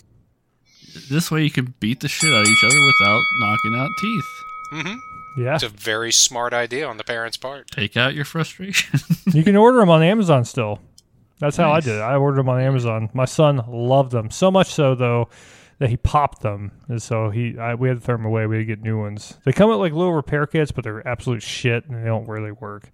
[1.10, 4.26] This way you can beat the shit out of each other without knocking out teeth.
[4.72, 4.96] hmm
[5.38, 5.56] Yeah.
[5.56, 7.70] It's a very smart idea on the parents' part.
[7.72, 9.00] Take out your frustration.
[9.34, 10.80] you can order them on Amazon still.
[11.40, 11.84] That's how Nice.
[11.86, 12.02] I did it.
[12.02, 13.10] I ordered them on Amazon.
[13.14, 15.30] My son loved them so much so though
[15.80, 18.48] that he popped them, and so he I, we had to throw them away.
[18.48, 19.38] We had to get new ones.
[19.46, 22.52] They come with like little repair kits, but they're absolute shit and they don't really
[22.52, 22.90] work.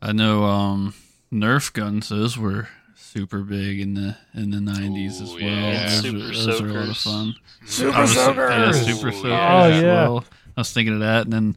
[0.00, 0.94] I know um,
[1.32, 2.68] Nerf guns; those were
[2.98, 5.40] super big in the in the nineties as well.
[5.42, 5.88] yeah.
[5.88, 7.34] Those, Super are, those are a lot of fun.
[7.66, 8.50] Super I was- soakers!
[8.88, 9.24] Yeah, super soakers.
[9.32, 9.80] Oh, yeah.
[9.82, 10.24] well.
[10.56, 11.56] I was thinking of that, and then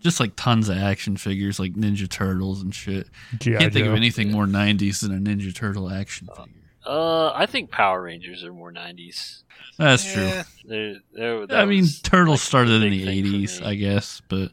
[0.00, 3.08] just like tons of action figures, like Ninja Turtles and shit.
[3.38, 3.90] GI Can't think Joe.
[3.90, 6.54] of anything more '90s than a Ninja Turtle action figure.
[6.86, 9.42] Uh, I think Power Rangers are more '90s.
[9.78, 10.30] That's Yeah.
[10.32, 10.42] true.
[10.64, 13.62] They're, they're, that I mean, Turtles like, started in the '80s.
[13.64, 14.52] I guess, but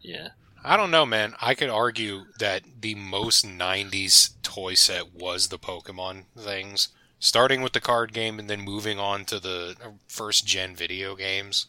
[0.00, 0.28] Yeah.
[0.66, 1.34] I don't know, man.
[1.40, 6.88] I could argue that the most 90s toy set was the Pokemon things,
[7.20, 9.76] starting with the card game and then moving on to the
[10.08, 11.66] first gen video games.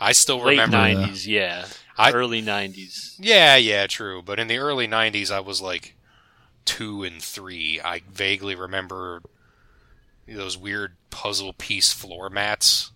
[0.00, 0.76] I still Late remember.
[0.78, 1.66] '90s, yeah.
[1.98, 3.16] I- Early '90s.
[3.18, 4.22] Yeah, yeah, true.
[4.22, 5.94] But in the early 90s, I was like
[6.64, 7.80] two and three.
[7.82, 9.22] I vaguely remember
[10.26, 12.92] those weird puzzle piece floor mats.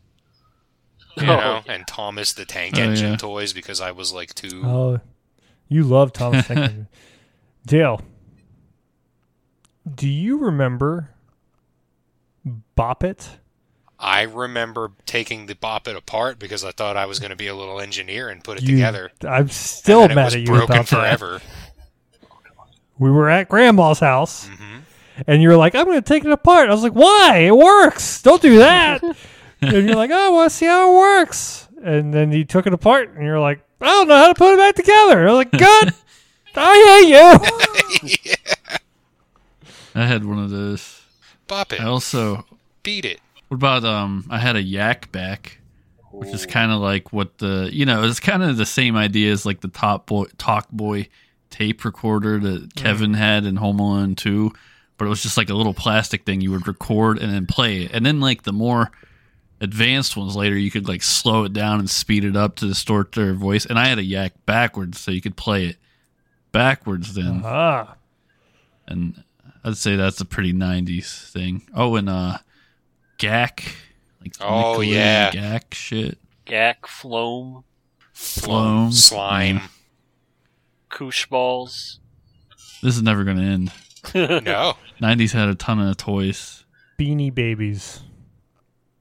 [1.16, 3.16] You Oh, know, and Thomas the Tank Oh, Engine yeah.
[3.16, 4.62] toys because I was like two.
[4.64, 5.00] Oh,
[5.70, 6.88] you love Thomas Tank Engine.
[7.64, 8.02] Dale,
[9.94, 11.10] do you remember
[12.74, 13.28] Bop It?
[13.98, 17.48] I remember taking the Bop It apart because I thought I was going to be
[17.48, 19.10] a little engineer and put it You- together.
[19.26, 20.96] I'm still and then it mad was at you broken about that.
[21.18, 21.40] forever.
[22.98, 24.78] We were at Grandma's house, hmm
[25.26, 27.42] and you were like, "I'm going to take it apart." I was like, "Why?
[27.46, 28.22] It works.
[28.22, 29.02] Don't do that."
[29.60, 32.66] and you're like, "Oh, "I want to see how it works." And then you took
[32.66, 35.32] it apart, and you're like, "I don't know how to put it back together." I
[35.32, 35.94] was like, "Good.
[36.56, 37.02] I
[38.00, 38.34] hate you."
[39.94, 41.02] I had one of those.
[41.46, 41.80] Bop It.
[41.80, 42.44] I also
[42.82, 43.20] Beat it.
[43.48, 44.26] What about um?
[44.30, 45.58] I had a Yak Bak,
[46.12, 49.32] which is kind of like what the you know it's kind of the same idea
[49.32, 51.08] as like the Top Boy Talk Boy
[51.50, 54.52] tape recorder that Kevin had in Home Alone Two,
[54.96, 57.82] but it was just like a little plastic thing you would record and then play
[57.82, 58.90] it, and then like the more
[59.60, 63.12] advanced ones later you could like slow it down and speed it up to distort
[63.12, 63.66] their voice.
[63.66, 65.76] And I had a Yak backwards so you could play it
[66.52, 67.94] backwards then, Ah,
[68.88, 69.22] and
[69.62, 71.62] I'd say that's a pretty '90s thing.
[71.74, 72.38] Oh, and uh,
[73.18, 73.74] Gak.
[74.20, 75.30] Like Oh, Nickelodeon yeah.
[75.32, 76.18] Gak shit.
[76.46, 77.64] Gak, Floam,
[78.12, 78.90] Floam.
[78.90, 78.92] Floam.
[78.92, 79.56] Slime.
[79.56, 79.66] Yeah.
[80.90, 82.00] Koosh balls.
[82.82, 83.72] This is never gonna end.
[84.14, 84.74] No.
[85.00, 86.64] '90s had a ton of toys.
[86.98, 88.00] Beanie Babies.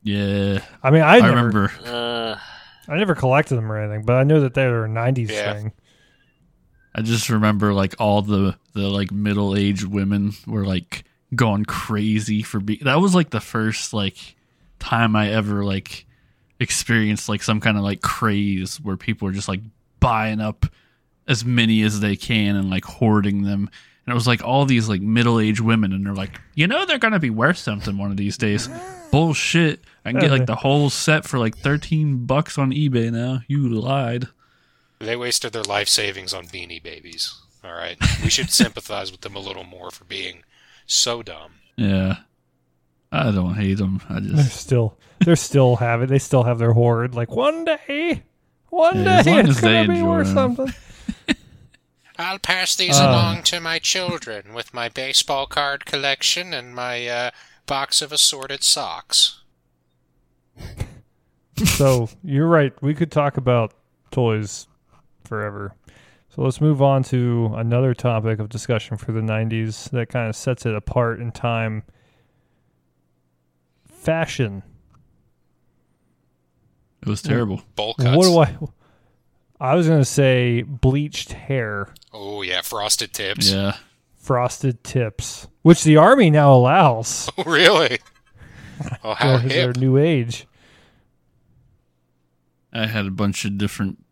[0.03, 1.71] Yeah, I mean, I, I, never, remember.
[1.85, 2.37] Uh,
[2.87, 5.53] I never collected them or anything, but I know that they were a '90s Yeah.
[5.53, 5.71] thing.
[6.95, 11.03] I just remember like all the the like middle aged women were like
[11.35, 12.79] going crazy for being.
[12.83, 14.35] That was like the first like
[14.79, 16.05] time I ever like
[16.59, 19.61] experienced like some kind of like craze where people were just like
[19.99, 20.65] buying up
[21.27, 23.69] as many as they can and like hoarding them.
[24.09, 26.83] And it was like all these like middle aged women, and they're like, you know,
[26.83, 28.67] they're gonna be worth something one of these days.
[29.11, 29.81] Bullshit!
[30.03, 33.41] I can get like the whole set for like thirteen bucks on eBay now.
[33.47, 34.27] You lied.
[34.97, 37.39] They wasted their life savings on beanie babies.
[37.63, 37.97] All right.
[38.23, 40.41] We should sympathize with them a little more for being
[40.87, 41.51] so dumb.
[41.75, 42.17] Yeah.
[43.11, 44.01] I don't hate them.
[44.09, 46.09] I just They're just still, they're still have it.
[46.09, 47.13] They still have their hoard.
[47.15, 48.23] Like one day,
[48.69, 50.35] one Yeah, day, as long it's as gonna be worth them.
[50.55, 50.73] something.
[52.19, 53.05] I'll pass these Uh.
[53.07, 57.31] along to my children with my baseball card collection and my uh,
[57.65, 59.41] box of assorted socks.
[61.65, 62.73] so you're right.
[62.81, 63.73] We could talk about
[64.11, 64.67] toys
[65.23, 65.73] forever.
[66.35, 70.35] So let's move on to another topic of discussion for the '90s that kind of
[70.35, 71.83] sets it apart in time.
[73.87, 74.63] Fashion.
[77.01, 77.61] it was terrible.
[77.75, 78.15] Bowl cuts.
[78.15, 78.57] What do I?
[79.71, 83.51] I was gonna say bleached hair, Oh yeah, frosted tips.
[83.51, 83.75] Yeah.
[84.17, 87.29] frosted tips, which the army now allows.
[87.37, 87.99] Oh really?
[89.03, 90.47] Oh how Because their new age.
[92.71, 94.03] I had a bunch of different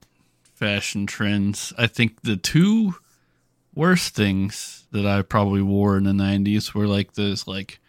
[0.56, 1.72] fashion trends.
[1.78, 2.96] I think the two
[3.76, 7.80] worst things that I probably wore in the 90s were like those like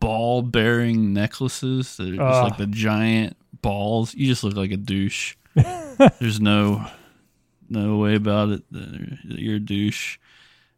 [0.00, 2.44] ball bearing necklaces that are just Ugh.
[2.50, 4.14] like the giant balls.
[4.14, 5.34] You just look like a douche.
[6.20, 6.86] There's no
[7.68, 10.18] no way about it you're a douche.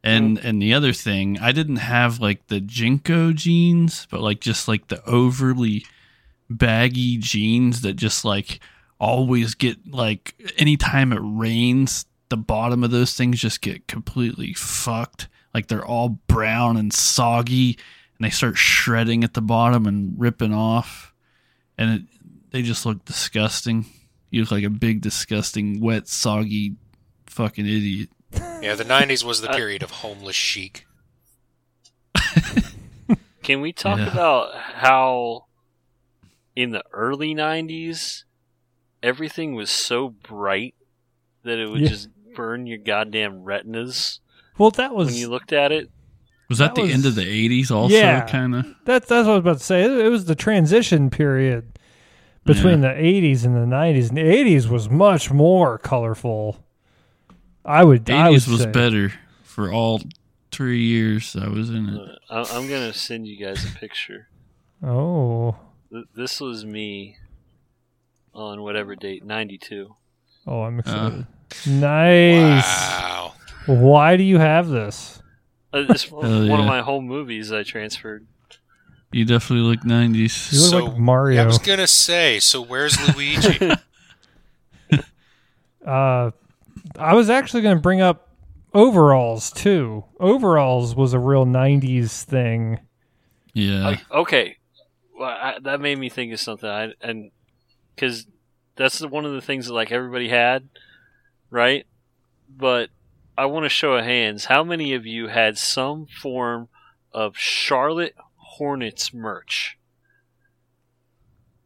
[0.03, 0.44] And mm.
[0.44, 4.88] and the other thing, I didn't have like the JNCO jeans, but like just like
[4.88, 5.85] the overly
[6.48, 8.61] baggy jeans that just like
[9.01, 15.29] always get like anytime it rains, the bottom of those things just get completely fucked.
[15.52, 17.79] Like they're all brown and soggy
[18.19, 21.13] and they start shredding at the bottom and ripping off.
[21.77, 22.02] And it,
[22.50, 23.87] they just look disgusting.
[24.31, 26.76] You look like a big, disgusting, wet, soggy
[27.26, 28.10] fucking idiot.
[28.62, 30.85] Yeah, the '90s was the Uh, period of homeless chic.
[33.42, 34.12] can we talk Yeah.
[34.12, 35.46] about how
[36.54, 38.24] in the early '90s
[39.02, 40.74] everything was so bright
[41.44, 41.88] that it would Yeah.
[41.88, 44.20] just burn your goddamn retinas
[44.58, 45.90] Well, that was when you looked at it?
[46.48, 48.22] Was that, That the end of the 80s also, Yeah.
[48.22, 48.66] kind of?
[48.85, 49.83] That's that's what I was about to say.
[49.85, 51.77] It, it was the transition period
[52.55, 54.09] between the '80s and the '90s.
[54.09, 56.65] And the '80s was much more colorful.
[57.65, 58.11] I would.
[58.11, 58.71] I would 80s was say.
[58.71, 60.01] better for all
[60.51, 62.01] three years I was in it.
[62.31, 64.29] Uh, I- I'm gonna send you guys a picture.
[64.83, 65.57] Oh,
[65.92, 67.17] Th- This was me
[68.35, 69.94] on whatever date, '92.
[70.46, 71.27] oh, I'm excited.
[71.67, 72.65] nice.
[72.65, 73.35] Wow.
[73.67, 75.21] Why do you have this?
[75.75, 78.27] Uh, It's one Hell one of my home movies I transferred.
[79.11, 80.52] You definitely look nineties.
[80.52, 81.42] You look So, like Mario.
[81.42, 82.40] I was gonna say.
[82.40, 83.71] So where's Luigi?
[85.87, 86.33] Uh,
[86.98, 88.29] I was actually going to bring up
[88.75, 90.04] overalls too.
[90.21, 92.81] Overalls was a real '90s thing.
[93.54, 93.87] Yeah.
[93.88, 94.56] Like, okay,
[95.19, 96.69] well, I, that made me think of something.
[96.69, 97.31] I, and
[97.94, 98.27] because
[98.77, 100.69] that's one of the things that like everybody had,
[101.50, 101.87] right?
[102.54, 102.90] But
[103.38, 104.44] I want to show of hands.
[104.46, 106.69] How many of you had some form
[107.13, 108.15] of Charlotte
[108.59, 109.79] Hornets merch?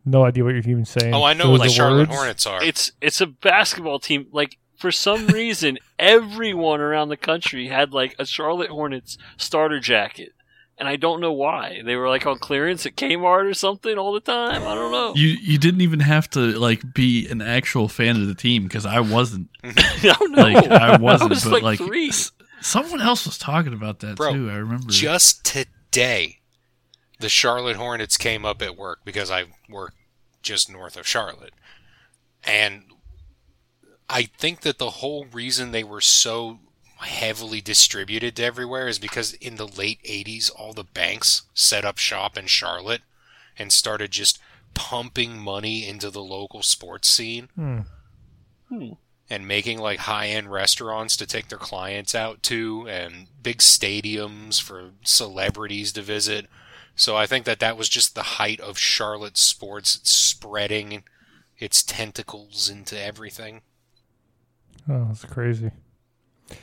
[0.04, 1.14] No idea what you're even saying.
[1.14, 2.14] oh, I know what the are Charlotte words?
[2.16, 2.62] Hornets are.
[2.62, 4.26] It's it's a basketball team.
[4.32, 10.30] Like for some reason, everyone around the country had like a Charlotte Hornets starter jacket.
[10.78, 11.80] And I don't know why.
[11.84, 14.62] They were like on clearance at Kmart or something all the time.
[14.66, 15.12] I don't know.
[15.14, 18.84] You you didn't even have to like be an actual fan of the team because
[18.84, 19.50] I wasn't.
[19.62, 20.42] I don't know.
[20.42, 22.08] Like I wasn't, was but like, like three.
[22.08, 24.50] s- someone else was talking about that Bro, too.
[24.50, 24.88] I remember.
[24.90, 26.40] Just today,
[27.22, 29.94] the Charlotte Hornets came up at work because I work
[30.42, 31.54] just north of Charlotte.
[32.44, 32.82] And
[34.10, 36.58] I think that the whole reason they were so
[36.98, 41.98] heavily distributed to everywhere is because in the late 80s, all the banks set up
[41.98, 43.02] shop in Charlotte
[43.58, 44.38] and started just
[44.74, 47.80] pumping money into the local sports scene Hmm.
[48.68, 48.92] Hmm.
[49.28, 54.60] and making like high end restaurants to take their clients out to and big stadiums
[54.60, 56.46] for celebrities to visit.
[56.94, 61.04] So I think that that was just the height of Charlotte sports spreading
[61.58, 63.62] its tentacles into everything.
[64.88, 65.70] Oh, that's crazy.
[66.50, 66.58] it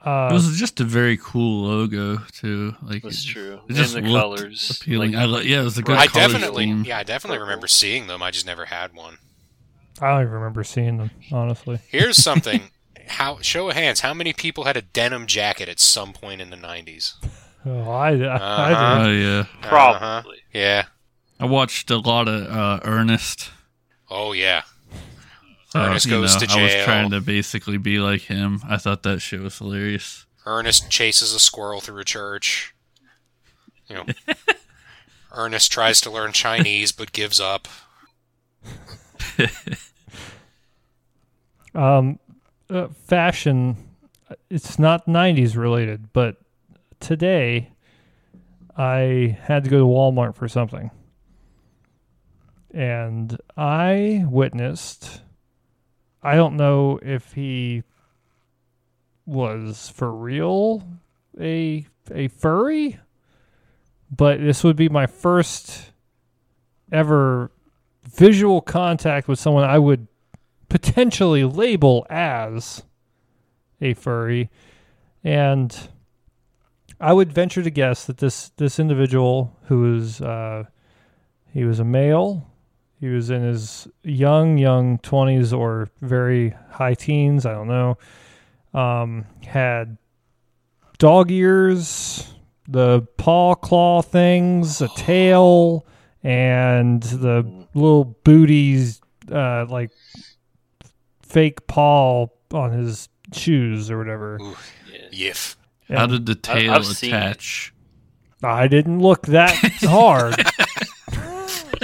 [0.00, 2.74] Uh, was just a very cool logo too.
[2.82, 3.54] Like That's true.
[3.54, 4.70] It And just the colors.
[4.70, 5.12] appealing.
[5.12, 5.96] Like, I li- yeah, it was a good.
[5.96, 6.84] I definitely, scheme.
[6.84, 8.22] yeah, I definitely remember seeing them.
[8.22, 9.18] I just never had one.
[10.00, 11.80] I don't even remember seeing them, honestly.
[11.88, 12.70] Here's something.
[13.08, 14.00] How show of hands?
[14.00, 17.14] How many people had a denim jacket at some point in the '90s?
[17.66, 19.04] Oh, I, I, I Uh-huh.
[19.04, 19.06] did.
[19.06, 20.38] Oh yeah, Probably.
[20.52, 20.84] Yeah.
[21.40, 23.50] I watched a lot of uh, Ernest.
[24.08, 24.62] Oh yeah.
[25.70, 28.60] So, Ernest you goes know, to I was trying to basically be like him.
[28.68, 30.24] I thought that shit was hilarious.
[30.46, 32.72] Ernest chases a squirrel through a church.
[33.88, 34.06] You know,
[35.32, 37.68] Ernest tries to learn Chinese but gives up.
[41.74, 42.18] Um,
[42.70, 43.76] uh, fashion.
[44.50, 46.36] It's not '90s related, but
[47.00, 47.72] today
[48.76, 50.90] I had to go to Walmart for something,
[52.72, 55.22] and I witnessed.
[56.22, 57.84] I don't know if he
[59.24, 60.86] was for real
[61.40, 62.98] a a furry,
[64.14, 65.92] but this would be my first
[66.92, 67.50] ever
[68.04, 70.06] visual contact with someone I would
[70.68, 72.82] potentially label as
[73.80, 74.50] a furry
[75.24, 75.88] and
[77.00, 80.64] I would venture to guess that this this individual who is uh,
[81.52, 82.50] he was a male
[82.98, 87.98] he was in his young young 20s or very high teens I don't know
[88.72, 89.98] um, had
[90.98, 92.32] dog ears
[92.68, 95.86] the paw claw things a tail
[96.22, 99.90] and the little booties uh, like
[101.22, 104.38] fake paw on his shoes or whatever.
[104.40, 104.56] Ooh,
[104.92, 105.30] Yeah.
[105.30, 105.56] yiff.
[105.88, 107.72] How And did the tail I've seen attach?
[108.42, 110.34] I didn't look that hard.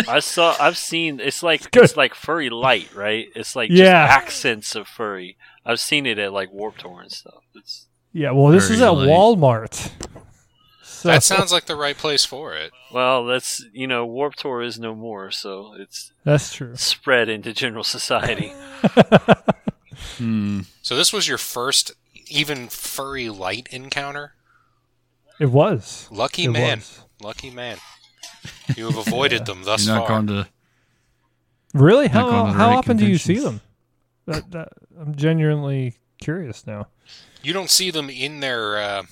[0.09, 0.57] I saw.
[0.61, 1.21] I've seen.
[1.21, 1.85] It's like Good.
[1.85, 3.27] it's like furry light, right?
[3.35, 4.05] It's like just Yeah.
[4.05, 5.37] accents of furry.
[5.65, 7.43] I've seen it at like Warped Tour and stuff.
[7.55, 9.09] It's yeah, well, this is at light.
[9.09, 9.91] Walmart.
[10.83, 12.71] So, That sounds like the right place for it.
[12.93, 16.77] well, that's you know, Warped Tour is no more, so it's that's true.
[16.77, 18.53] spread into general society.
[20.19, 20.61] Hmm.
[20.81, 21.93] So this was your first
[22.29, 24.35] even furry light encounter?
[25.39, 26.09] It was.
[26.11, 26.79] Lucky It man.
[26.79, 27.01] was.
[27.21, 27.79] Lucky man.
[28.77, 30.23] You have avoided them thus You're not far.
[30.23, 30.49] going to.
[31.75, 32.05] Really?
[32.07, 33.61] Not How going to how often do you see them?
[34.27, 34.69] That, that,
[35.01, 36.89] I'm genuinely curious now.
[37.43, 39.03] You don't see them in their uh,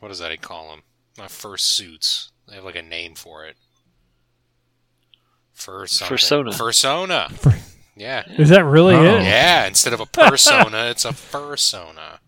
[0.00, 0.82] what does that they call them?
[1.18, 2.30] Not fur suits.
[2.48, 3.56] They have like a name for it.
[5.52, 6.16] Fur something.
[6.16, 6.52] Fursona.
[6.54, 7.65] Fursona.
[7.96, 8.24] Fur- Yeah.
[8.38, 9.02] Is that really Oh.
[9.16, 9.22] it?
[9.24, 9.66] Yeah.
[9.66, 12.18] Instead of a persona, it's a fursona.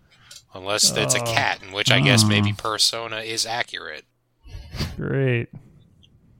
[0.54, 1.24] Unless it's a Oh.
[1.32, 2.60] cat, in which I guess maybe Oh.
[2.62, 4.04] persona is accurate.
[4.96, 5.48] Great.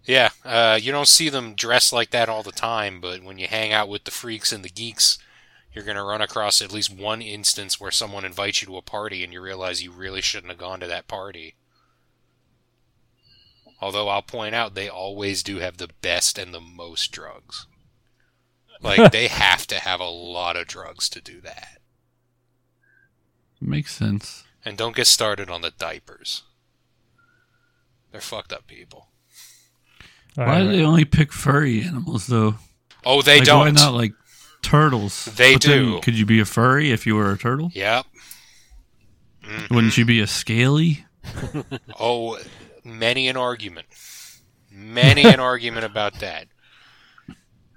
[0.04, 3.46] Yeah, uh, you don't see them dressed like that all the time, but when you
[3.46, 5.18] hang out with the freaks and the geeks,
[5.74, 8.82] you're going to run across at least one instance where someone invites you to a
[8.82, 11.56] party and you realize you really shouldn't have gone to that party.
[13.80, 17.66] Although I'll point out they always do have the best and the most drugs.
[18.80, 21.78] Like they have to have a lot of drugs to do that.
[23.60, 24.44] Makes sense.
[24.64, 26.42] And don't get started on the diapers.
[28.12, 29.08] They're fucked up people.
[30.36, 32.56] All Why do they only pick furry animals though?
[33.04, 33.60] Oh, they like, don't.
[33.60, 34.12] Why not like
[34.62, 35.24] turtles?
[35.24, 36.00] They But then do.
[36.00, 37.70] Could you be a furry if you were a turtle?
[37.74, 38.06] Yep.
[39.70, 41.06] Wouldn't you be a scaly?
[41.98, 42.38] Oh,
[42.84, 43.86] many an argument.
[44.70, 46.48] Many an argument about that.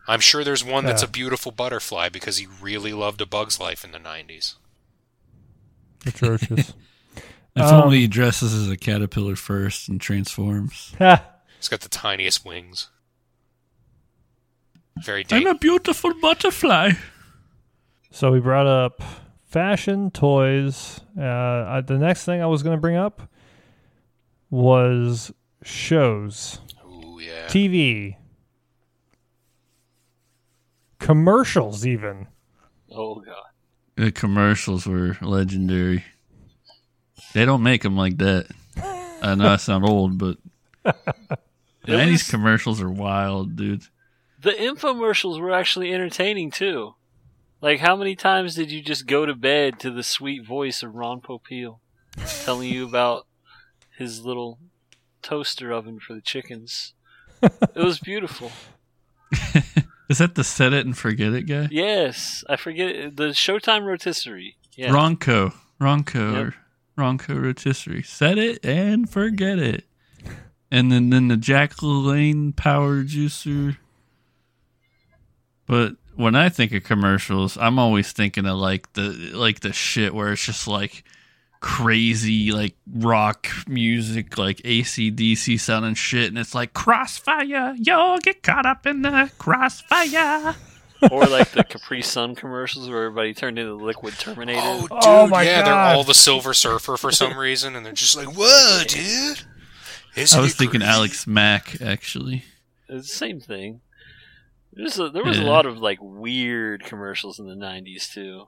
[0.07, 1.07] I'm sure there's one that's Yeah.
[1.09, 4.55] a beautiful butterfly because he really loved a bug's life in the 90s.
[6.05, 6.73] Atrocious.
[7.53, 10.93] If Um, only he dresses as a caterpillar first and transforms.
[10.99, 12.87] He's got the tiniest wings.
[15.03, 16.91] Very I'm a beautiful butterfly.
[18.09, 19.01] So we brought up
[19.47, 21.01] fashion, toys.
[21.17, 23.21] Uh, I, the next thing I was going to bring up
[24.49, 25.33] was
[25.63, 27.47] shows, Ooh, yeah.
[27.47, 28.15] TV,
[31.01, 32.27] commercials, even.
[32.91, 33.35] Oh god.
[33.95, 36.05] The commercials were legendary.
[37.33, 38.47] They don't make them like that.
[39.21, 40.37] I know I sound old, but
[41.87, 43.83] It 90s commercials are wild, dude.
[44.41, 46.95] The infomercials were actually entertaining too.
[47.59, 50.95] Like, how many times did you just go to bed to the sweet voice of
[50.95, 51.79] Ron Popeil
[52.43, 53.27] telling you about
[53.97, 54.59] his little
[55.21, 56.93] toaster oven for the chickens?
[57.41, 58.51] It was beautiful.
[60.11, 61.69] Is that the set it and forget it guy?
[61.71, 64.57] Yes, I forget it- the Showtime rotisserie.
[64.75, 65.53] Yeah, Ronco.
[65.79, 66.53] Ronco Yep.
[66.97, 68.03] Ronco rotisserie.
[68.03, 69.85] Set it and forget it.
[70.69, 73.77] And then, then the Jack LaLanne power juicer.
[75.65, 80.13] But when I think of commercials, I'm always thinking of like the like the shit
[80.13, 81.05] where it's just like
[81.61, 88.65] crazy like rock music like ACDC sounding shit and it's like crossfire, yo get caught
[88.65, 90.55] up in the crossfire.
[91.11, 94.59] or like the Capri Sun commercials where everybody turned into the Liquid Terminator.
[94.61, 97.93] Oh, dude, Oh my yeah, they're all the Silver Surfer for some reason, and they're
[97.93, 99.41] just like, "Whoa, dude!"
[100.15, 102.43] Isn't I was thinking great?" Alex Mack actually.
[102.87, 103.81] It's the same thing.
[104.73, 108.47] There's a, there was a lot of like weird commercials in the '90s too,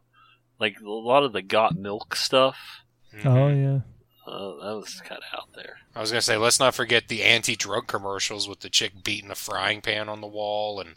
[0.59, 2.83] like a lot of the Got Milk stuff.
[3.16, 3.26] Mhm.
[3.26, 3.80] Oh, yeah.
[4.26, 5.78] Uh, that was kind of out there.
[5.95, 9.36] I was gonna say, let's not forget the anti-drug commercials with the chick beating a
[9.36, 10.95] frying pan on the wall, and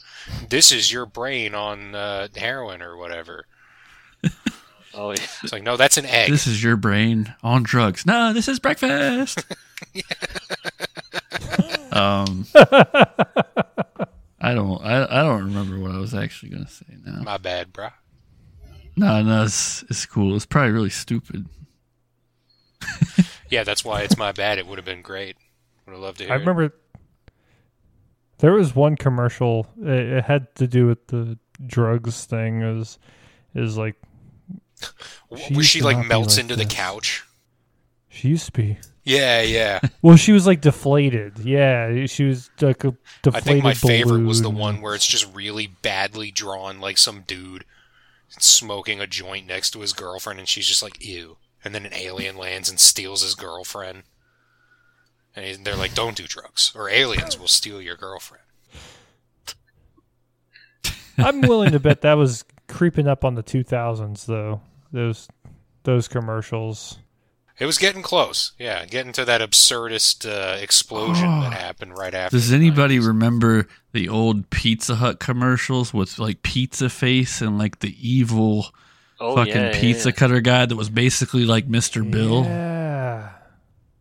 [0.48, 3.46] this is your brain on uh, heroin or whatever.
[4.98, 6.30] Oh yeah, It's like, no, that's an egg.
[6.30, 8.06] This is your brain on drugs.
[8.06, 9.44] No, this is breakfast.
[11.92, 12.46] um,
[14.40, 14.82] I don't.
[14.82, 17.20] I, I don't remember what I was actually gonna say now.
[17.22, 17.88] My bad, bro.
[18.96, 20.34] No, no, it's it's cool.
[20.34, 21.46] It's probably really stupid.
[23.48, 24.58] Yeah, that's why it's my bad.
[24.58, 25.36] It would have been great.
[25.86, 26.32] Would have loved to hear.
[26.32, 26.74] I remember
[28.38, 29.68] there was one commercial.
[29.80, 32.62] It, it had to do with the drugs thing.
[32.62, 32.98] Is
[33.54, 33.94] is like
[35.36, 37.24] she she like melts like into the couch?
[38.08, 38.78] she used to be.
[39.04, 39.80] Yeah, yeah.
[40.02, 41.38] Well, she was like deflated.
[41.38, 43.34] Yeah, she was like a deflated.
[43.34, 47.22] I think my favorite was the one where it's just really badly drawn, like some
[47.26, 47.64] dude
[48.28, 51.94] smoking a joint next to his girlfriend, and she's just like, "Ew." And then an
[51.94, 54.04] alien lands and steals his girlfriend,
[55.34, 58.44] and they're like, "Don't do drugs, or aliens will steal your girlfriend."
[61.18, 64.60] I'm willing to bet that was creeping up on the 2000s, though.
[64.92, 65.28] Those
[65.84, 66.98] those commercials.
[67.58, 72.36] It was getting close, yeah, getting to that absurdist uh, explosion that happened right after.
[72.36, 73.06] Does anybody 90s.
[73.06, 78.66] remember the old Pizza Hut commercials with like Pizza Face and like the evil
[79.20, 80.14] oh fucking yeah, yeah, pizza yeah.
[80.14, 82.08] cutter guy that was basically like Mr.
[82.08, 82.44] Bill?
[82.44, 83.30] Yeah.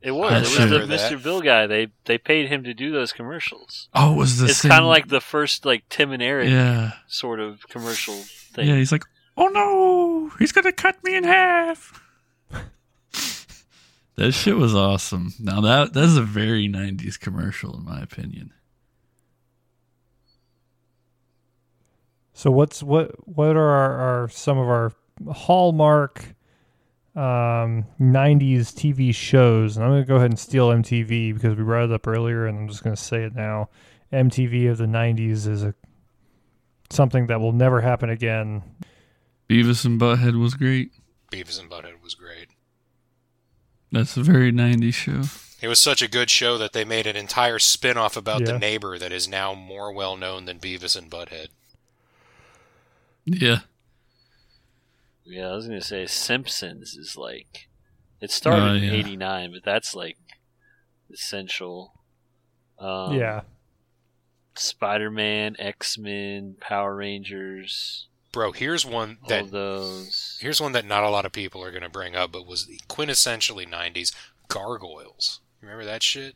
[0.05, 0.32] It was.
[0.32, 1.11] I It was the that.
[1.11, 1.22] Mr.
[1.22, 1.66] Bill guy.
[1.66, 3.89] They they paid him to do those commercials.
[3.93, 6.91] Oh, it was the it's kind of like the first like Tim and Eric yeah,
[7.07, 8.68] sort of commercial thing.
[8.68, 8.76] yeah.
[8.76, 9.03] He's like,
[9.36, 12.03] oh no, he's gonna cut me in half.
[14.16, 15.34] that shit was awesome.
[15.39, 18.53] Now that that's a very '90s commercial, in my opinion.
[22.36, 24.91] So what's what what are our, our some of our
[25.32, 26.24] hallmark
[27.16, 29.78] um 90s TV shows?
[29.78, 32.45] And I'm going to go ahead and steal MTV because we brought it up earlier
[32.47, 33.70] and I'm just going to say it now.
[34.13, 35.74] MTV of the 90s is a
[36.89, 38.63] something that will never happen again.
[39.49, 40.91] Beavis and Butthead was great.
[41.32, 42.49] Beavis and Butthead was great.
[43.91, 45.22] That's a very '90s show.
[45.61, 48.47] It was such a good show that they made an entire spin-off about Yeah.
[48.53, 51.47] the neighbor that is now more well known than Beavis and Butthead.
[53.26, 53.59] Yeah.
[55.26, 57.68] Yeah, I was gonna say Simpsons is like
[58.22, 60.18] it started Oh, in '89, but that's like
[61.12, 61.94] essential.
[62.80, 63.42] Um, yeah.
[64.58, 70.38] Spider-Man, X-Men, Power Rangers, Bro, here's one all that those.
[70.42, 72.70] here's one that not a lot of people are going to bring up, but was
[72.90, 74.14] quintessentially '90s
[74.50, 75.40] Gargoyles.
[75.62, 76.36] Remember that shit?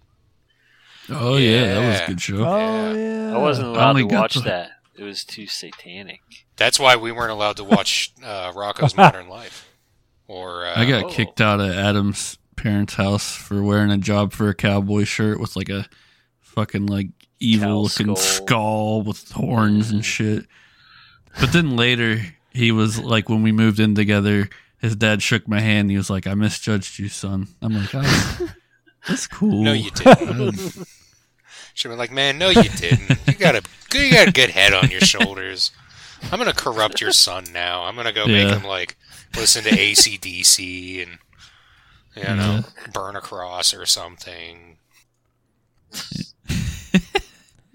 [1.09, 2.45] Oh yeah, that was a good show.
[2.45, 3.35] Oh yeah.
[3.35, 4.71] I wasn't I allowed only to watch the- that.
[4.99, 6.19] It was too satanic.
[6.57, 9.65] That's why we weren't allowed to watch uh, Rocko's Modern Life.
[10.27, 11.09] Or uh, I got Oh.
[11.09, 15.55] kicked out of Adam's parents' house for wearing a job for a cowboy shirt with
[15.55, 15.87] like a
[16.41, 17.07] fucking like
[17.39, 18.15] evil looking skull.
[18.17, 20.45] skull with horns and shit.
[21.39, 22.21] But then later
[22.51, 25.89] he was like when we moved in together, his dad shook my hand.
[25.89, 28.49] He was like, "I misjudged you, son." I'm like, oh,
[29.07, 30.59] "That's cool." No, you didn't.
[31.79, 33.17] I- She'd be like, "Man, no, you didn't.
[33.27, 33.61] You got a
[33.93, 35.71] you got a good head on your shoulders.
[36.31, 37.83] I'm gonna corrupt your son now.
[37.85, 38.97] I'm gonna go make him like
[39.35, 41.19] listen to ACDC and
[42.15, 42.63] you know
[42.93, 44.77] burn a cross or something."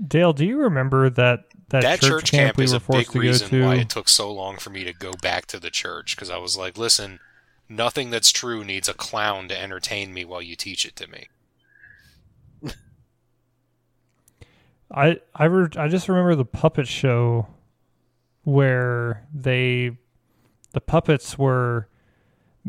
[0.06, 3.12] Dale, do you remember that that, That church, camp, we is were a forced big
[3.12, 3.64] to go reason to?
[3.64, 6.36] why it took so long for me to go back to the church because I
[6.36, 7.20] was like, "Listen,
[7.70, 11.28] nothing that's true needs a clown to entertain me while you teach it to me."
[14.94, 17.48] I I re- I just remember the puppet show
[18.44, 19.96] where they
[20.72, 21.88] the puppets were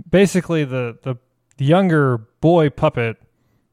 [0.10, 1.18] basically the the
[1.64, 3.18] younger boy puppet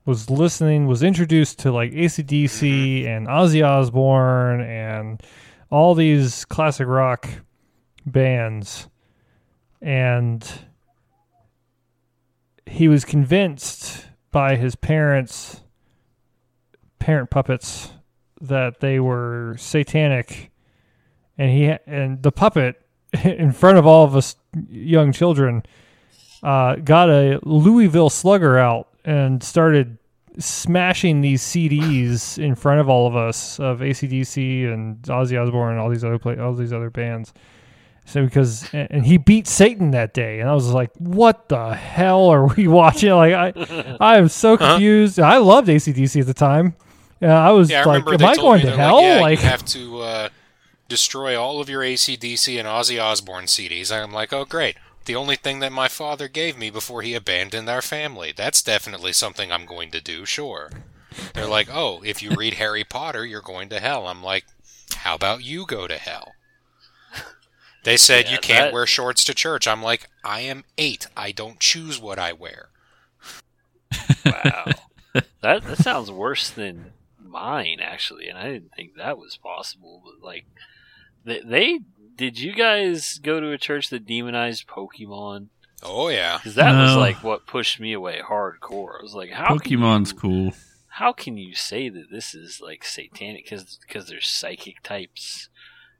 [0.04, 3.08] was listening was introduced to like ACDC mm-hmm.
[3.08, 5.22] and Ozzy Osbourne and
[5.70, 7.28] all these classic rock
[8.04, 8.88] bands.
[9.80, 10.46] And
[12.66, 15.60] he was convinced by his parents
[16.98, 17.92] parent puppets
[18.42, 20.50] that they were satanic
[21.38, 22.80] and he and the puppet
[23.24, 24.36] in front of all of us
[24.70, 25.62] young children
[26.42, 29.96] uh, got a Louisville slugger out and started
[30.38, 35.80] smashing these CDs in front of all of us of ACDC and Ozzy Osbourne and
[35.80, 37.32] all these other play all these other bands.
[38.04, 42.26] So because and he beat Satan that day, and I was like, "What the hell
[42.30, 44.72] are we watching?" Like I, I am so Huh?
[44.72, 45.20] confused.
[45.20, 46.74] I loved ACDC at the time.
[47.22, 48.96] Yeah, I was Yeah, I like, remember "Am they I told going me to hell?"
[48.96, 50.28] Like, yeah, like you have to uh,
[50.88, 53.90] destroy all of your ACDC and Ozzy Osbourne CDs.
[53.92, 54.76] I'm like, oh great.
[55.04, 58.32] The only thing that my father gave me before he abandoned our family.
[58.36, 60.70] That's definitely something I'm going to do, sure.
[61.34, 64.06] They're like, oh, if you read Harry Potter, you're going to hell.
[64.06, 64.44] I'm like,
[64.96, 66.32] how about you go to hell?
[67.84, 69.66] They said Yeah, you can't that- wear shorts to church.
[69.66, 71.08] I'm like, I am eight.
[71.16, 72.68] I don't choose what I wear.
[74.24, 74.66] Wow,
[75.42, 76.92] that that sounds worse than
[77.32, 80.02] mine actually, and I didn't think that was possible.
[80.04, 80.44] But like,
[81.24, 81.78] they, they
[82.16, 85.48] did you guys go to a church that demonized Pokemon?
[85.82, 86.36] Oh yeah.
[86.38, 89.00] Because that was like what pushed me away hardcore.
[89.00, 90.52] I was like, how can Pokemon's you- cool.
[90.96, 93.44] How can you say that this is like satanic?
[93.44, 95.48] Because because they're psychic types,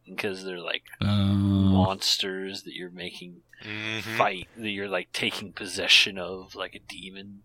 [0.07, 1.33] and because they're like Uh,
[1.77, 7.43] monsters that you're making hmm fight that you're like taking possession of like a demon.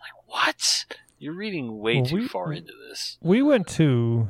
[0.00, 0.84] Like what?
[1.20, 3.18] You're reading way Well, too we- far into this.
[3.20, 4.28] we went to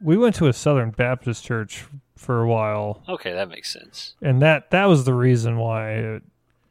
[0.00, 1.84] we went to a Southern Baptist church
[2.16, 4.14] for a while, Okay, that makes sense.
[4.22, 6.22] and that that was the reason why it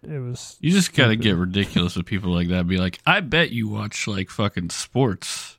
[0.03, 0.57] it was.
[0.61, 2.67] you just gotta get ridiculous with people like that.
[2.67, 5.57] Be like, I bet you watch like fucking sports.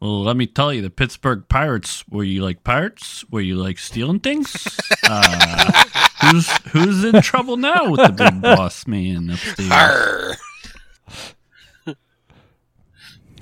[0.00, 2.02] Well, let me tell you, the Pittsburgh Pirates.
[2.08, 3.24] Were you like pirates?
[3.30, 4.66] Were you like stealing things?
[5.04, 5.84] uh,
[6.22, 9.70] who's who's in trouble now with the big boss man upstairs?
[9.70, 10.36] Arr.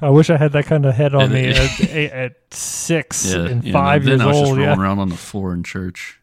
[0.03, 3.25] I wish I had that kind of head on And me at, at, at six
[3.35, 5.53] Yeah, and yeah, five then years I was just rolling Yeah, around on the floor
[5.53, 6.21] in church.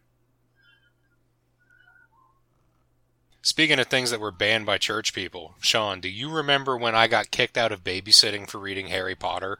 [3.41, 7.07] Speaking of things that were banned by church people, Sean, do you remember when I
[7.07, 9.57] got kicked out of babysitting for reading Harry Potter?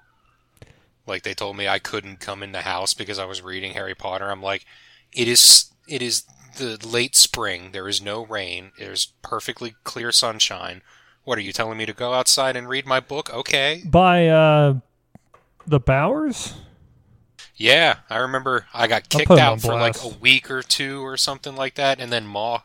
[1.06, 3.96] Like they told me I couldn't come in the house because I was reading Harry
[3.96, 4.30] Potter.
[4.30, 4.66] I'm like,
[5.14, 6.24] it is it is
[6.58, 7.72] the late spring.
[7.72, 8.72] There is no rain.
[8.78, 10.82] There's perfectly clear sunshine.
[11.28, 13.34] What are you telling me to go outside and read my book?
[13.34, 13.82] Okay.
[13.84, 14.76] by uh,
[15.66, 16.54] the Bowers.
[17.58, 20.62] Yeah, I remember I got kicked put 'em on out for like a week or
[20.62, 22.62] two or something like that, and then Ma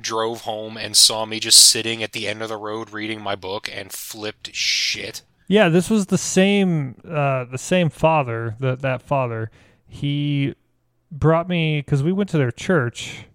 [0.00, 3.34] drove home and saw me just sitting at the end of the road reading my
[3.34, 5.20] book and flipped shit.
[5.46, 9.50] Yeah, this was the same uh, the same father that that father.
[9.86, 10.54] He
[11.10, 13.26] brought me because we went to their church,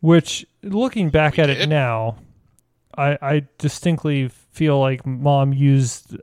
[0.00, 2.18] which looking back We at it now,
[2.96, 6.16] I I distinctly feel like mom used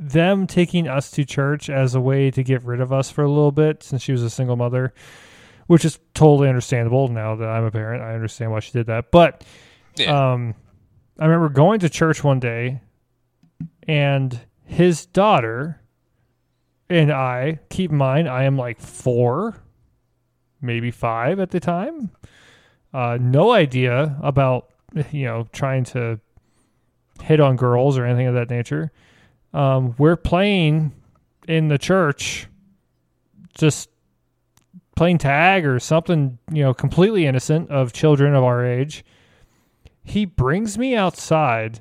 [0.00, 3.28] them taking us to church as a way to get rid of us for a
[3.28, 4.94] little bit since she was a single mother
[5.66, 8.02] which is totally understandable now that I'm a parent.
[8.02, 9.10] I understand why she did that.
[9.10, 9.44] But
[9.96, 10.32] Yeah.
[10.32, 10.54] um,
[11.18, 12.80] I remember going to church one day,
[13.86, 15.78] and his daughter
[16.88, 17.58] and I.
[17.68, 19.56] Keep in mind, I am like four,
[20.62, 22.12] maybe five at the time.
[22.94, 24.70] Uh, no idea about
[25.10, 26.20] you know trying to
[27.22, 28.92] hit on girls or anything of that nature.
[29.52, 30.92] Um, we're playing
[31.46, 32.46] in the church,
[33.54, 33.88] just
[34.94, 39.04] playing tag or something, you know, completely innocent of children of our age.
[40.04, 41.80] He brings me outside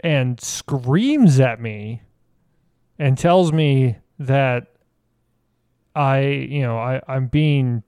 [0.00, 2.02] and screams at me
[2.98, 4.68] and tells me that
[5.94, 7.82] I, you know, I, I'm being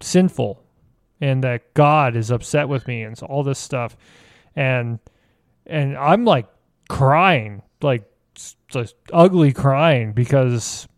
[0.00, 0.62] sinful
[1.20, 3.96] and that God is upset with me and all this stuff.
[4.56, 4.98] And
[5.66, 6.46] and I'm like
[6.88, 8.04] crying, like
[8.68, 10.88] just ugly crying because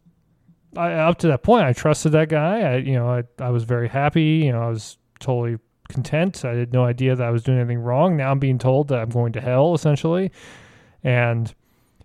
[0.77, 2.61] I, up to that point I trusted that guy.
[2.61, 4.43] I you know I I was very happy.
[4.45, 5.59] You know I was totally
[5.89, 6.45] content.
[6.45, 8.17] I had no idea that I was doing anything wrong.
[8.17, 10.31] Now I'm being told that I'm going to hell essentially.
[11.03, 11.53] And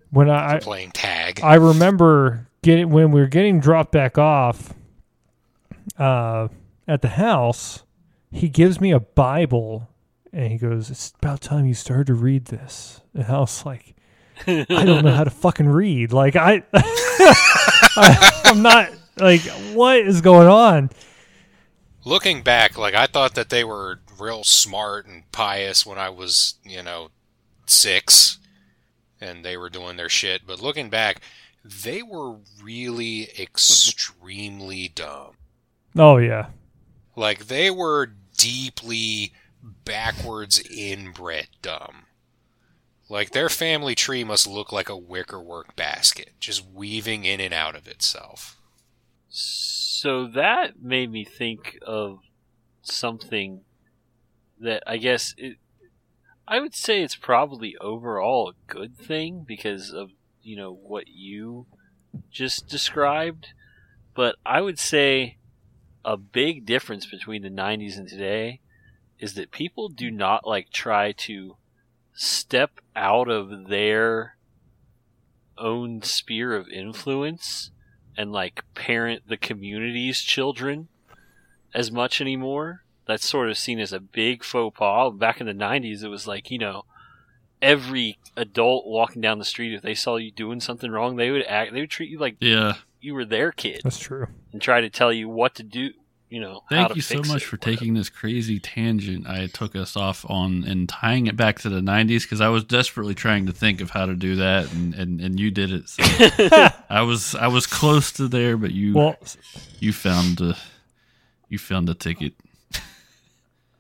[0.10, 1.42] when I, I playing tag.
[1.44, 4.74] I remember getting when we were getting dropped back off
[5.98, 6.48] uh,
[6.88, 7.84] at the house.
[8.32, 9.90] He gives me a Bible
[10.36, 13.96] and he goes, "It's about time you started to read this." And I was like,
[14.46, 16.12] "I don't know how to fucking read.
[16.12, 19.42] Like I, I I'm not like
[19.74, 20.90] what is going on."
[22.04, 26.56] Looking back, like I thought that they were real smart and pious when I was,
[26.64, 27.10] you know,
[27.66, 28.38] six,
[29.22, 30.42] and they were doing their shit.
[30.46, 31.22] But looking back,
[31.64, 33.42] they were really mm-hmm.
[33.42, 35.32] extremely dumb.
[35.98, 36.48] Oh yeah,
[37.16, 39.34] Like they were deeply
[39.84, 42.06] backwards inbred dumb.
[43.08, 47.76] Like their family tree must look like a wickerwork basket, just weaving in and out
[47.76, 48.58] of itself.
[49.30, 52.20] So that made me think of
[52.82, 53.62] something
[54.60, 55.58] that I guess it,
[56.48, 60.12] I would say it's probably overall a good thing because of
[60.42, 61.68] you know what you
[62.32, 63.50] just described,
[64.16, 65.38] but I would say
[66.06, 68.62] a big difference between the 90s and today
[69.20, 71.58] is that people do not like try to
[72.14, 74.38] step out of their
[75.58, 77.72] own sphere of influence
[78.16, 80.88] and like parent the community's children
[81.74, 82.84] as much anymore.
[83.08, 85.12] That's sort of seen as a big faux pas.
[85.14, 86.86] Back in the 90s, it was like, you know,
[87.62, 91.46] every adult walking down the street, if they saw you doing something wrong, they would
[91.46, 92.76] act, they would treat you like Yeah.
[93.02, 94.28] You were their kid that's true.
[94.52, 95.92] and try to tell you what to do,
[96.30, 97.78] you know, how Thank to you so much it, for whatever.
[97.78, 101.82] taking this crazy tangent I took us off on and tying it back to the
[101.82, 105.22] 90s because I was desperately trying to think of how to do that and, and,
[105.22, 105.90] and you did it.
[105.90, 106.04] So
[106.90, 109.16] I was I was close to there, but you Well,
[109.80, 110.58] you found a,
[111.50, 112.34] you found a ticket.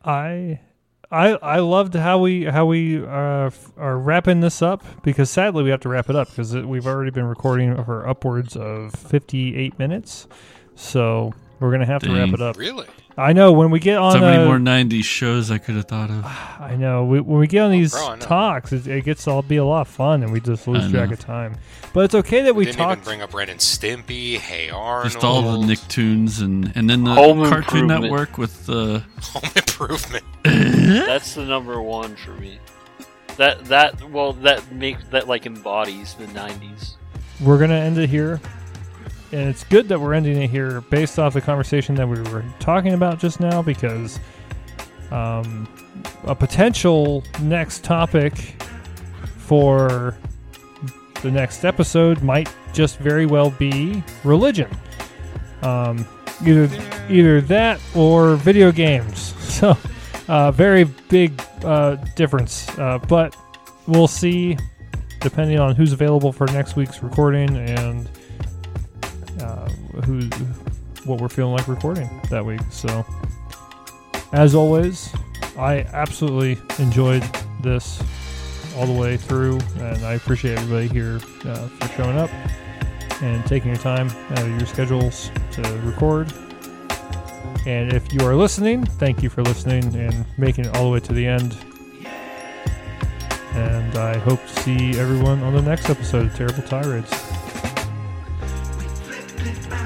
[0.03, 0.59] I
[1.11, 5.69] I I loved how we how we uh, are wrapping this up because sadly we
[5.69, 10.27] have to wrap it up because we've already been recording for upwards of 58 minutes.
[10.75, 12.57] So we're gonna have to wrap it up.
[12.57, 12.87] Really?
[13.17, 15.85] I know when we get on So many uh, more 90s shows I could have
[15.85, 16.25] thought of.
[16.59, 18.25] I know we, when we get on these bro, I know.
[18.25, 20.91] talks, it, it gets all be a lot of fun, and we just lose I
[20.91, 21.13] track know.
[21.13, 21.57] of time.
[21.93, 23.01] But it's okay that we Didn't talked.
[23.01, 27.05] even bring up Ren and Stimpy, Hey Arnold, Just all the Nicktoons and, and then
[27.05, 28.01] the Home Cartoon Improvement.
[28.03, 30.25] Network with uh, Home Improvement.
[30.43, 32.59] That's the number one for me.
[33.37, 36.95] That that well that makes that like embodies the '90s.
[37.41, 38.39] we're gonna end it here,
[39.31, 42.43] and it's good that we're ending it here based off the conversation that we were
[42.59, 44.19] talking about just now because
[45.11, 45.67] um,
[46.25, 48.33] a potential next topic
[49.37, 50.17] for
[51.21, 54.69] the next episode might just very well be religion.
[55.61, 56.07] Um,
[56.45, 56.69] either
[57.09, 59.33] either that or video games.
[59.55, 59.77] So,
[60.27, 62.67] uh, very big uh, difference.
[62.77, 63.37] Uh, but
[63.87, 64.57] we'll see,
[65.21, 68.09] depending on who's available for next week's recording and
[69.41, 69.69] uh,
[70.05, 70.21] who
[71.05, 72.61] what we're feeling like recording that week.
[72.69, 73.05] So,
[74.33, 75.13] as always,
[75.57, 77.23] I absolutely enjoyed
[77.61, 78.01] this
[78.75, 82.29] all the way through, and I appreciate everybody here uh, for showing up
[83.21, 86.33] and taking your time out of your schedules to record.
[87.65, 90.99] And if you are listening, thank you for listening and making it all the way
[90.99, 91.57] to the end.
[93.53, 97.34] And I hope to see everyone on the next episode of Terrible Tirades.
[99.45, 99.84] Let my